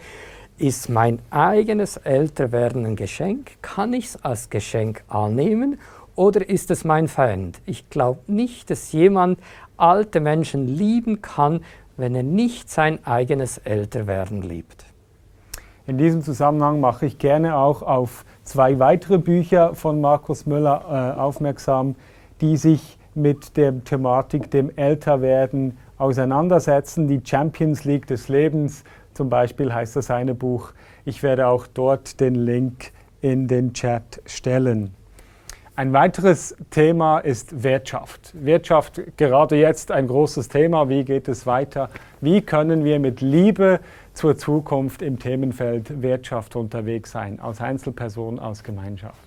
ist 0.57 0.89
mein 0.89 1.19
eigenes 1.29 1.95
Älterwerden 1.95 2.85
ein 2.85 2.95
Geschenk? 2.97 3.51
Kann 3.61 3.93
ich 3.93 4.07
es 4.07 4.23
als 4.25 4.49
Geschenk 4.49 5.01
annehmen 5.07 5.79
oder 6.15 6.47
ist 6.47 6.71
es 6.71 6.83
mein 6.83 7.07
Feind? 7.07 7.61
Ich 7.65 7.89
glaube 7.89 8.19
nicht, 8.27 8.69
dass 8.69 8.91
jemand 8.91 9.39
alte 9.77 10.19
Menschen 10.19 10.67
lieben 10.67 11.21
kann, 11.21 11.63
wenn 11.97 12.15
er 12.15 12.23
nicht 12.23 12.69
sein 12.69 13.05
eigenes 13.05 13.57
Älterwerden 13.57 14.41
liebt. 14.41 14.85
In 15.87 15.97
diesem 15.97 16.21
Zusammenhang 16.21 16.79
mache 16.79 17.05
ich 17.05 17.17
gerne 17.17 17.55
auch 17.55 17.81
auf 17.81 18.23
zwei 18.43 18.79
weitere 18.79 19.17
Bücher 19.17 19.73
von 19.73 19.99
Markus 19.99 20.45
Müller 20.45 21.15
äh, 21.17 21.19
aufmerksam, 21.19 21.95
die 22.39 22.55
sich 22.57 22.97
mit 23.13 23.57
der 23.57 23.83
Thematik 23.83 24.51
dem 24.51 24.75
Älterwerden 24.75 25.77
auseinandersetzen. 25.97 27.07
Die 27.07 27.21
Champions 27.23 27.83
League 27.83 28.07
des 28.07 28.29
Lebens 28.29 28.83
zum 29.13 29.29
Beispiel 29.29 29.73
heißt 29.73 29.95
das 29.95 30.09
eine 30.09 30.33
Buch. 30.33 30.71
Ich 31.03 31.23
werde 31.23 31.47
auch 31.47 31.67
dort 31.67 32.19
den 32.19 32.35
Link 32.35 32.91
in 33.21 33.47
den 33.47 33.73
Chat 33.73 34.21
stellen. 34.25 34.93
Ein 35.81 35.93
weiteres 35.93 36.55
Thema 36.69 37.17
ist 37.17 37.63
Wirtschaft. 37.63 38.33
Wirtschaft 38.35 39.01
gerade 39.17 39.55
jetzt 39.55 39.89
ein 39.89 40.05
großes 40.05 40.47
Thema. 40.47 40.89
Wie 40.89 41.03
geht 41.03 41.27
es 41.27 41.47
weiter? 41.47 41.89
Wie 42.19 42.41
können 42.41 42.83
wir 42.83 42.99
mit 42.99 43.19
Liebe 43.19 43.79
zur 44.13 44.37
Zukunft 44.37 45.01
im 45.01 45.17
Themenfeld 45.17 46.03
Wirtschaft 46.03 46.55
unterwegs 46.55 47.09
sein, 47.09 47.39
als 47.39 47.61
Einzelperson, 47.61 48.37
als 48.37 48.63
Gemeinschaft? 48.63 49.17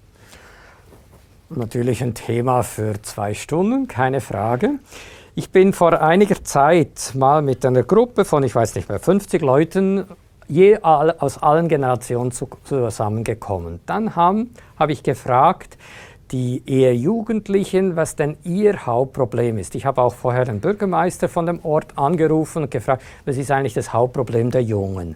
Natürlich 1.51 2.05
ein 2.05 2.15
Thema 2.15 2.63
für 2.63 3.03
zwei 3.03 3.35
Stunden, 3.35 3.89
keine 3.89 4.21
Frage. 4.21 4.79
Ich 5.35 5.51
bin 5.51 5.73
vor 5.73 6.01
einiger 6.01 6.45
Zeit 6.45 7.15
mal 7.17 7.43
mit 7.43 7.67
einer 7.67 7.83
Gruppe 7.83 8.25
von, 8.25 8.45
ich 8.45 8.55
weiß 8.55 8.77
nicht 8.77 8.89
mehr, 8.89 9.01
50 9.01 9.43
Leuten 9.43 10.05
je 10.47 10.79
aus 10.79 11.43
allen 11.43 11.69
Generationen 11.69 12.31
zusammengekommen. 12.31 13.81
Dann 13.87 14.15
habe 14.15 14.47
hab 14.79 14.91
ich 14.91 15.03
gefragt, 15.03 15.79
die 16.35 16.65
eher 16.67 16.97
Jugendlichen, 16.97 17.95
was 17.95 18.17
denn 18.17 18.37
ihr 18.43 18.87
Hauptproblem 18.87 19.57
ist. 19.57 19.77
Ich 19.77 19.87
habe 19.87 20.03
auch 20.03 20.13
vorher 20.13 20.45
den 20.45 20.59
Bürgermeister 20.59 21.29
von 21.29 21.47
dem 21.47 21.65
Ort 21.65 21.97
angerufen 21.97 22.65
und 22.65 22.73
gefragt, 22.73 23.05
was 23.25 23.37
ist 23.37 23.53
eigentlich 23.53 23.75
das 23.75 23.93
Hauptproblem 23.93 24.51
der 24.51 24.65
Jungen. 24.65 25.15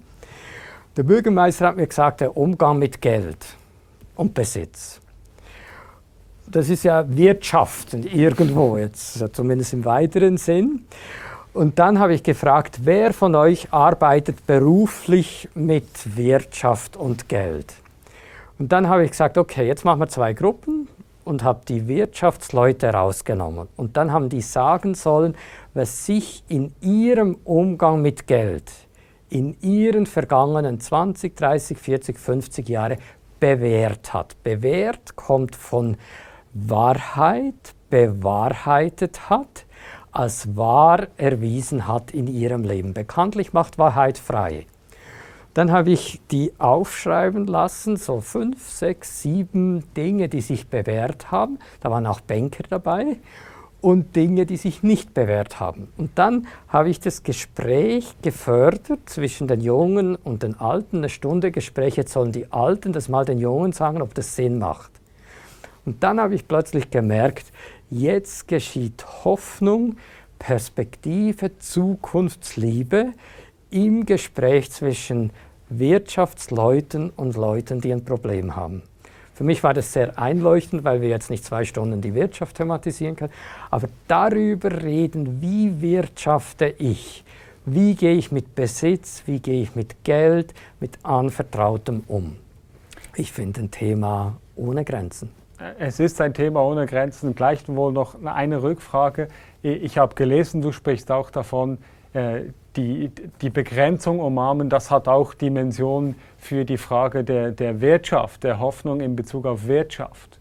Der 0.97 1.03
Bürgermeister 1.03 1.67
hat 1.67 1.77
mir 1.77 1.89
gesagt, 1.89 2.21
der 2.21 2.37
Umgang 2.37 2.79
mit 2.79 3.01
Geld 3.01 3.45
und 4.15 4.33
Besitz. 4.33 5.01
Das 6.47 6.69
ist 6.69 6.85
ja 6.85 7.05
Wirtschaft 7.09 7.95
irgendwo 7.95 8.77
jetzt, 8.77 9.35
zumindest 9.35 9.73
im 9.73 9.85
weiteren 9.85 10.37
Sinn. 10.37 10.85
Und 11.53 11.81
dann 11.81 11.99
habe 11.99 12.15
ich 12.15 12.23
gefragt, 12.23 12.83
wer 12.85 13.13
von 13.13 13.35
euch 13.35 13.73
arbeitet 13.73 14.47
beruflich 14.47 15.49
mit 15.57 16.17
Wirtschaft 16.17 16.97
und 16.97 17.29
Geld? 17.29 17.75
Und 18.61 18.71
dann 18.71 18.89
habe 18.89 19.05
ich 19.05 19.11
gesagt, 19.11 19.37
okay, 19.37 19.67
jetzt 19.67 19.85
machen 19.85 19.99
wir 19.99 20.09
zwei 20.09 20.33
Gruppen 20.33 20.87
und 21.29 21.45
habe 21.45 21.61
die 21.69 21.87
Wirtschaftsleute 21.87 22.89
rausgenommen. 22.89 23.69
Und 23.77 23.99
dann 23.99 24.13
haben 24.13 24.31
die 24.31 24.41
sagen 24.41 24.95
sollen, 24.95 25.37
was 25.75 26.07
sich 26.07 26.43
in 26.49 26.73
ihrem 26.81 27.37
Umgang 27.45 28.01
mit 28.01 28.27
Geld 28.27 28.73
in 29.31 29.61
ihren 29.61 30.07
vergangenen 30.07 30.81
20, 30.81 31.37
30, 31.37 31.77
40, 31.77 32.19
50 32.19 32.69
Jahre 32.69 32.97
bewährt 33.39 34.15
hat. 34.15 34.43
Bewährt 34.43 35.17
kommt 35.17 35.55
von 35.55 35.99
Wahrheit, 36.55 37.75
bewahrheitet 37.91 39.29
hat, 39.29 39.67
als 40.13 40.57
wahr 40.57 41.09
erwiesen 41.19 41.87
hat 41.87 42.11
in 42.11 42.27
ihrem 42.27 42.65
Leben. 42.65 42.95
Bekanntlich 42.95 43.53
macht 43.53 43.77
Wahrheit 43.77 44.17
frei. 44.17 44.65
Dann 45.59 45.73
habe 45.73 45.91
ich 45.91 46.21
die 46.31 46.53
aufschreiben 46.59 47.49
lassen, 47.49 47.97
so 47.97 48.21
fünf, 48.21 48.71
sechs, 48.71 49.23
sieben 49.23 49.93
Dinge, 49.95 50.29
die 50.29 50.41
sich 50.41 50.69
bewährt 50.69 51.33
haben. 51.33 51.59
Da 51.81 51.91
waren 51.91 52.07
auch 52.07 52.21
Banker 52.21 52.63
dabei 52.69 53.17
und 53.81 54.15
Dinge, 54.15 54.47
die 54.47 54.57
sich 54.57 54.85
nicht 54.85 55.15
bewährt 55.15 55.59
haben. 55.59 55.89
Und 55.97 56.13
dann 56.15 56.47
habe 56.69 56.91
ich 56.91 57.01
das 57.01 57.25
Gespräch 57.25 58.15
gefördert 58.23 59.01
zwischen 59.07 59.49
den 59.49 59.61
Jungen 59.61 60.15
und 60.15 60.45
den 60.45 60.61
Alten. 60.61 60.99
Eine 60.99 61.09
Stunde 61.09 61.51
Gespräch, 61.51 61.97
jetzt 61.97 62.13
sollen 62.13 62.31
die 62.31 62.53
Alten 62.53 62.93
das 62.93 63.09
mal 63.09 63.25
den 63.25 63.39
Jungen 63.39 63.73
sagen, 63.73 64.01
ob 64.01 64.15
das 64.15 64.37
Sinn 64.37 64.61
macht. 64.61 64.93
Und 65.85 66.05
dann 66.05 66.21
habe 66.21 66.37
ich 66.37 66.47
plötzlich 66.47 66.89
gemerkt, 66.91 67.47
jetzt 67.91 68.47
geschieht 68.47 69.05
Hoffnung, 69.25 69.97
Perspektive, 70.39 71.59
Zukunftsliebe 71.59 73.13
im 73.71 74.07
Gespräch 74.07 74.71
zwischen 74.71 75.33
Wirtschaftsleuten 75.71 77.11
und 77.11 77.37
Leuten, 77.37 77.81
die 77.81 77.93
ein 77.93 78.05
Problem 78.05 78.57
haben. 78.57 78.83
Für 79.35 79.45
mich 79.45 79.63
war 79.63 79.73
das 79.73 79.93
sehr 79.93 80.19
einleuchtend, 80.19 80.83
weil 80.83 81.01
wir 81.01 81.09
jetzt 81.09 81.31
nicht 81.31 81.45
zwei 81.45 81.65
Stunden 81.65 82.01
die 82.01 82.15
Wirtschaft 82.15 82.57
thematisieren 82.57 83.15
können, 83.15 83.33
aber 83.71 83.89
darüber 84.09 84.83
reden, 84.83 85.41
wie 85.41 85.81
wirtschafte 85.81 86.67
ich, 86.67 87.25
wie 87.65 87.95
gehe 87.95 88.15
ich 88.15 88.33
mit 88.33 88.55
Besitz, 88.55 89.23
wie 89.27 89.39
gehe 89.39 89.63
ich 89.63 89.77
mit 89.77 90.03
Geld, 90.03 90.55
mit 90.81 90.99
Anvertrautem 91.05 92.03
um. 92.09 92.37
Ich 93.15 93.31
finde 93.31 93.61
ein 93.61 93.71
Thema 93.71 94.39
ohne 94.57 94.85
Grenzen. 94.85 95.31
Es 95.79 95.99
ist 95.99 96.21
ein 96.21 96.35
Thema 96.35 96.63
ohne 96.63 96.87
Grenzen. 96.87 97.35
Gleichwohl 97.35 97.93
noch 97.93 98.15
eine 98.25 98.63
Rückfrage. 98.63 99.29
Ich 99.63 99.99
habe 99.99 100.15
gelesen, 100.15 100.63
du 100.63 100.71
sprichst 100.71 101.11
auch 101.11 101.31
davon, 101.31 101.79
die, 102.15 103.11
die 103.41 103.51
Begrenzung 103.51 104.21
umarmen, 104.21 104.71
das 104.71 104.91
hat 104.91 105.09
auch 105.09 105.35
Dimension 105.35 106.15
für 106.39 106.65
die 106.65 106.79
Frage 106.79 107.25
der, 107.25 107.51
der 107.51 107.81
Wirtschaft, 107.81 108.45
der 108.45 108.59
Hoffnung 108.59 109.01
in 109.01 109.17
Bezug 109.17 109.47
auf 109.47 109.67
Wirtschaft. 109.67 110.39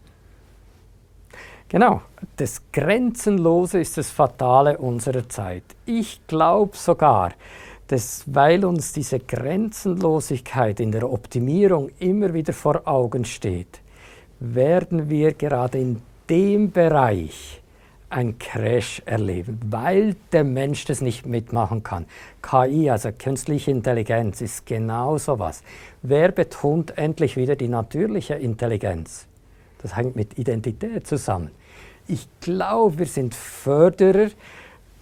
Genau, 1.68 2.00
das 2.36 2.62
Grenzenlose 2.72 3.78
ist 3.80 3.98
das 3.98 4.10
Fatale 4.10 4.78
unserer 4.78 5.28
Zeit. 5.28 5.64
Ich 5.84 6.26
glaube 6.26 6.76
sogar, 6.76 7.32
dass 7.88 8.24
weil 8.26 8.64
uns 8.64 8.92
diese 8.92 9.18
Grenzenlosigkeit 9.18 10.80
in 10.80 10.92
der 10.92 11.10
Optimierung 11.10 11.90
immer 11.98 12.32
wieder 12.32 12.54
vor 12.54 12.82
Augen 12.86 13.24
steht, 13.24 13.80
werden 14.40 15.10
wir 15.10 15.34
gerade 15.34 15.78
in 15.78 16.02
dem 16.30 16.70
Bereich 16.70 17.60
ein 18.10 18.38
Crash 18.38 19.02
erleben, 19.04 19.60
weil 19.70 20.16
der 20.32 20.44
Mensch 20.44 20.84
das 20.86 21.00
nicht 21.00 21.26
mitmachen 21.26 21.82
kann. 21.82 22.06
KI, 22.42 22.90
also 22.90 23.10
künstliche 23.12 23.70
Intelligenz, 23.70 24.40
ist 24.40 24.66
genau 24.66 25.18
so 25.18 25.38
was. 25.38 25.62
Wer 26.02 26.32
betont 26.32 26.96
endlich 26.96 27.36
wieder 27.36 27.56
die 27.56 27.68
natürliche 27.68 28.34
Intelligenz? 28.34 29.26
Das 29.82 29.96
hängt 29.96 30.16
mit 30.16 30.38
Identität 30.38 31.06
zusammen. 31.06 31.50
Ich 32.06 32.26
glaube, 32.40 33.00
wir 33.00 33.06
sind 33.06 33.34
Förderer 33.34 34.30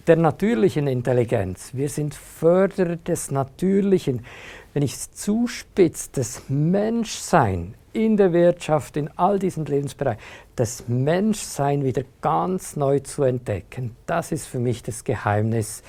der 0.07 0.15
natürlichen 0.17 0.87
Intelligenz. 0.87 1.71
Wir 1.73 1.89
sind 1.89 2.13
Förderer 2.15 2.97
des 2.97 3.31
Natürlichen. 3.31 4.25
Wenn 4.73 4.83
ich 4.83 4.93
es 4.93 5.11
zuspitze, 5.11 6.09
das 6.13 6.43
Menschsein 6.49 7.73
in 7.97 8.15
der 8.15 8.31
Wirtschaft, 8.31 8.95
in 8.95 9.09
all 9.17 9.39
diesen 9.39 9.65
Lebensbereichen, 9.65 10.21
das 10.55 10.87
Menschsein 10.87 11.83
wieder 11.83 12.03
ganz 12.21 12.75
neu 12.75 12.99
zu 12.99 13.23
entdecken. 13.23 13.95
Das 14.05 14.31
ist 14.31 14.45
für 14.45 14.59
mich 14.59 14.83
das 14.83 15.03
Geheimnis 15.03 15.81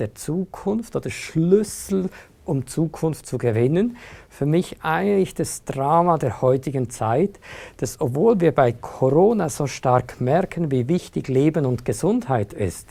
der 0.00 0.16
Zukunft 0.16 0.96
oder 0.96 1.10
Schlüssel, 1.10 2.10
um 2.44 2.66
Zukunft 2.66 3.26
zu 3.26 3.38
gewinnen. 3.38 3.96
Für 4.28 4.46
mich 4.46 4.78
eigentlich 4.82 5.34
das 5.34 5.64
Drama 5.64 6.18
der 6.18 6.42
heutigen 6.42 6.90
Zeit, 6.90 7.38
dass 7.76 8.00
obwohl 8.00 8.40
wir 8.40 8.52
bei 8.52 8.72
Corona 8.72 9.48
so 9.48 9.68
stark 9.68 10.20
merken, 10.20 10.72
wie 10.72 10.88
wichtig 10.88 11.28
Leben 11.28 11.66
und 11.66 11.84
Gesundheit 11.84 12.52
ist, 12.52 12.88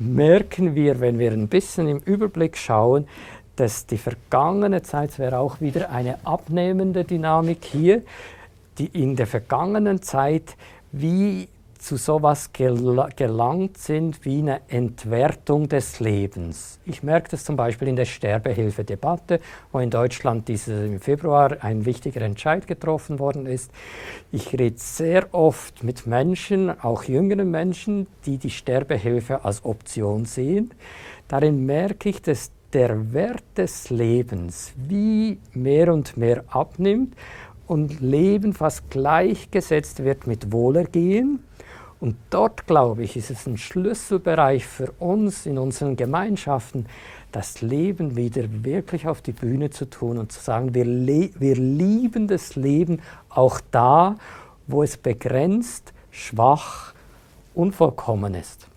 merken 0.00 0.74
wir, 0.74 0.98
wenn 1.00 1.20
wir 1.20 1.30
ein 1.30 1.46
bisschen 1.46 1.86
im 1.86 1.98
Überblick 1.98 2.56
schauen, 2.56 3.06
dass 3.56 3.86
die 3.86 3.98
vergangene 3.98 4.82
Zeit, 4.82 5.10
es 5.10 5.18
wäre 5.18 5.38
auch 5.38 5.60
wieder 5.60 5.90
eine 5.90 6.18
abnehmende 6.24 7.04
Dynamik 7.04 7.64
hier, 7.64 8.02
die 8.78 8.86
in 8.86 9.16
der 9.16 9.26
vergangenen 9.26 10.02
Zeit 10.02 10.56
wie 10.92 11.48
zu 11.80 11.96
sowas 11.96 12.52
gel 12.52 13.08
gelangt 13.16 13.78
sind 13.78 14.24
wie 14.24 14.40
eine 14.40 14.60
Entwertung 14.68 15.68
des 15.68 15.98
Lebens. 15.98 16.78
Ich 16.84 17.02
merke 17.02 17.30
das 17.30 17.44
zum 17.44 17.56
Beispiel 17.56 17.88
in 17.88 17.96
der 17.96 18.04
Sterbehilfedebatte, 18.04 19.40
wo 19.72 19.78
in 19.78 19.90
Deutschland 19.90 20.46
dieses, 20.48 20.86
im 20.86 21.00
Februar 21.00 21.56
ein 21.60 21.86
wichtiger 21.86 22.20
Entscheid 22.20 22.66
getroffen 22.66 23.18
worden 23.18 23.46
ist. 23.46 23.70
Ich 24.30 24.52
rede 24.52 24.76
sehr 24.76 25.32
oft 25.32 25.82
mit 25.82 26.06
Menschen, 26.06 26.70
auch 26.82 27.04
jüngeren 27.04 27.50
Menschen, 27.50 28.06
die 28.26 28.36
die 28.36 28.50
Sterbehilfe 28.50 29.44
als 29.44 29.64
Option 29.64 30.26
sehen. 30.26 30.72
Darin 31.28 31.64
merke 31.64 32.10
ich, 32.10 32.20
dass 32.20 32.52
der 32.72 33.12
Wert 33.12 33.44
des 33.56 33.90
Lebens 33.90 34.72
wie 34.76 35.38
mehr 35.52 35.92
und 35.92 36.16
mehr 36.16 36.44
abnimmt 36.48 37.14
und 37.66 38.00
Leben 38.00 38.52
fast 38.52 38.90
gleichgesetzt 38.90 40.04
wird 40.04 40.26
mit 40.26 40.52
Wohlergehen 40.52 41.40
und 42.00 42.16
dort, 42.30 42.66
glaube 42.66 43.02
ich, 43.02 43.16
ist 43.16 43.30
es 43.30 43.46
ein 43.46 43.58
Schlüsselbereich 43.58 44.66
für 44.66 44.90
uns 44.92 45.44
in 45.44 45.58
unseren 45.58 45.96
Gemeinschaften, 45.96 46.86
das 47.30 47.60
Leben 47.60 48.16
wieder 48.16 48.44
wirklich 48.64 49.06
auf 49.06 49.20
die 49.20 49.32
Bühne 49.32 49.68
zu 49.68 49.88
tun 49.88 50.16
und 50.16 50.32
zu 50.32 50.40
sagen, 50.40 50.74
wir, 50.74 50.86
wir 50.86 51.54
lieben 51.56 52.26
das 52.26 52.56
Leben 52.56 53.02
auch 53.28 53.60
da, 53.70 54.16
wo 54.66 54.82
es 54.82 54.96
begrenzt, 54.96 55.92
schwach, 56.10 56.94
unvollkommen 57.54 58.34
ist. 58.34 58.69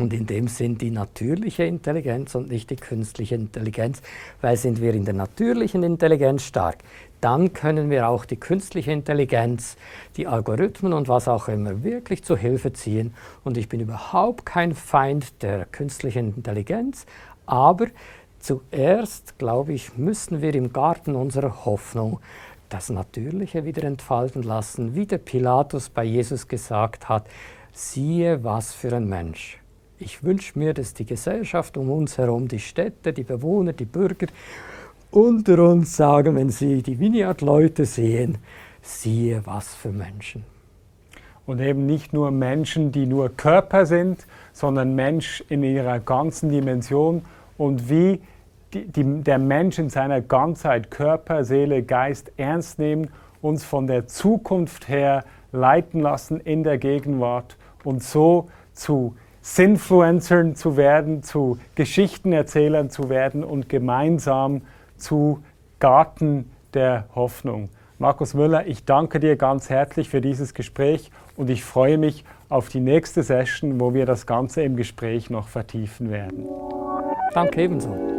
Und 0.00 0.14
in 0.14 0.26
dem 0.26 0.48
Sinn 0.48 0.78
die 0.78 0.90
natürliche 0.90 1.64
Intelligenz 1.64 2.34
und 2.34 2.48
nicht 2.48 2.70
die 2.70 2.76
künstliche 2.76 3.34
Intelligenz, 3.34 4.00
weil 4.40 4.56
sind 4.56 4.80
wir 4.80 4.94
in 4.94 5.04
der 5.04 5.12
natürlichen 5.12 5.82
Intelligenz 5.82 6.42
stark, 6.42 6.78
dann 7.20 7.52
können 7.52 7.90
wir 7.90 8.08
auch 8.08 8.24
die 8.24 8.38
künstliche 8.38 8.92
Intelligenz, 8.92 9.76
die 10.16 10.26
Algorithmen 10.26 10.94
und 10.94 11.08
was 11.08 11.28
auch 11.28 11.48
immer 11.48 11.84
wirklich 11.84 12.24
zu 12.24 12.34
Hilfe 12.34 12.72
ziehen. 12.72 13.12
Und 13.44 13.58
ich 13.58 13.68
bin 13.68 13.80
überhaupt 13.80 14.46
kein 14.46 14.74
Feind 14.74 15.42
der 15.42 15.66
künstlichen 15.66 16.34
Intelligenz, 16.34 17.04
aber 17.44 17.88
zuerst, 18.38 19.38
glaube 19.38 19.74
ich, 19.74 19.98
müssen 19.98 20.40
wir 20.40 20.54
im 20.54 20.72
Garten 20.72 21.14
unserer 21.14 21.66
Hoffnung 21.66 22.20
das 22.70 22.88
Natürliche 22.88 23.66
wieder 23.66 23.84
entfalten 23.84 24.44
lassen, 24.44 24.94
wie 24.94 25.04
der 25.04 25.18
Pilatus 25.18 25.90
bei 25.90 26.04
Jesus 26.04 26.48
gesagt 26.48 27.10
hat, 27.10 27.26
siehe 27.74 28.42
was 28.42 28.72
für 28.72 28.96
ein 28.96 29.06
Mensch. 29.06 29.59
Ich 30.02 30.24
wünsche 30.24 30.58
mir, 30.58 30.72
dass 30.72 30.94
die 30.94 31.04
Gesellschaft 31.04 31.76
um 31.76 31.90
uns 31.90 32.16
herum, 32.16 32.48
die 32.48 32.58
Städte, 32.58 33.12
die 33.12 33.22
Bewohner, 33.22 33.74
die 33.74 33.84
Bürger 33.84 34.28
unter 35.10 35.62
uns 35.62 35.94
sagen, 35.94 36.36
wenn 36.36 36.48
sie 36.48 36.82
die 36.82 36.98
Vineyard-Leute 36.98 37.84
sehen, 37.84 38.38
siehe 38.80 39.42
was 39.44 39.74
für 39.74 39.90
Menschen. 39.90 40.44
Und 41.44 41.60
eben 41.60 41.84
nicht 41.84 42.14
nur 42.14 42.30
Menschen, 42.30 42.92
die 42.92 43.04
nur 43.04 43.28
Körper 43.28 43.84
sind, 43.84 44.26
sondern 44.54 44.94
Mensch 44.94 45.44
in 45.50 45.62
ihrer 45.62 45.98
ganzen 45.98 46.48
Dimension 46.48 47.22
und 47.58 47.90
wie 47.90 48.22
die, 48.72 48.86
die, 48.86 49.20
der 49.20 49.38
Mensch 49.38 49.78
in 49.78 49.90
seiner 49.90 50.22
Ganzheit, 50.22 50.90
Körper, 50.90 51.44
Seele, 51.44 51.82
Geist 51.82 52.32
ernst 52.38 52.78
nehmen, 52.78 53.10
uns 53.42 53.64
von 53.64 53.86
der 53.86 54.06
Zukunft 54.06 54.88
her 54.88 55.24
leiten 55.52 56.00
lassen 56.00 56.40
in 56.40 56.64
der 56.64 56.78
Gegenwart 56.78 57.58
und 57.84 58.02
so 58.02 58.48
zu 58.72 59.14
Sinfluencern 59.42 60.54
zu 60.54 60.76
werden, 60.76 61.22
zu 61.22 61.58
Geschichtenerzählern 61.74 62.90
zu 62.90 63.08
werden 63.08 63.42
und 63.42 63.68
gemeinsam 63.68 64.62
zu 64.96 65.42
Garten 65.78 66.50
der 66.74 67.06
Hoffnung. 67.14 67.70
Markus 67.98 68.34
Müller, 68.34 68.66
ich 68.66 68.84
danke 68.84 69.20
dir 69.20 69.36
ganz 69.36 69.68
herzlich 69.68 70.08
für 70.08 70.20
dieses 70.20 70.54
Gespräch 70.54 71.10
und 71.36 71.50
ich 71.50 71.64
freue 71.64 71.98
mich 71.98 72.24
auf 72.48 72.68
die 72.68 72.80
nächste 72.80 73.22
Session, 73.22 73.80
wo 73.80 73.94
wir 73.94 74.06
das 74.06 74.26
Ganze 74.26 74.62
im 74.62 74.76
Gespräch 74.76 75.30
noch 75.30 75.48
vertiefen 75.48 76.10
werden. 76.10 76.46
Danke 77.34 77.62
ebenso. 77.62 78.09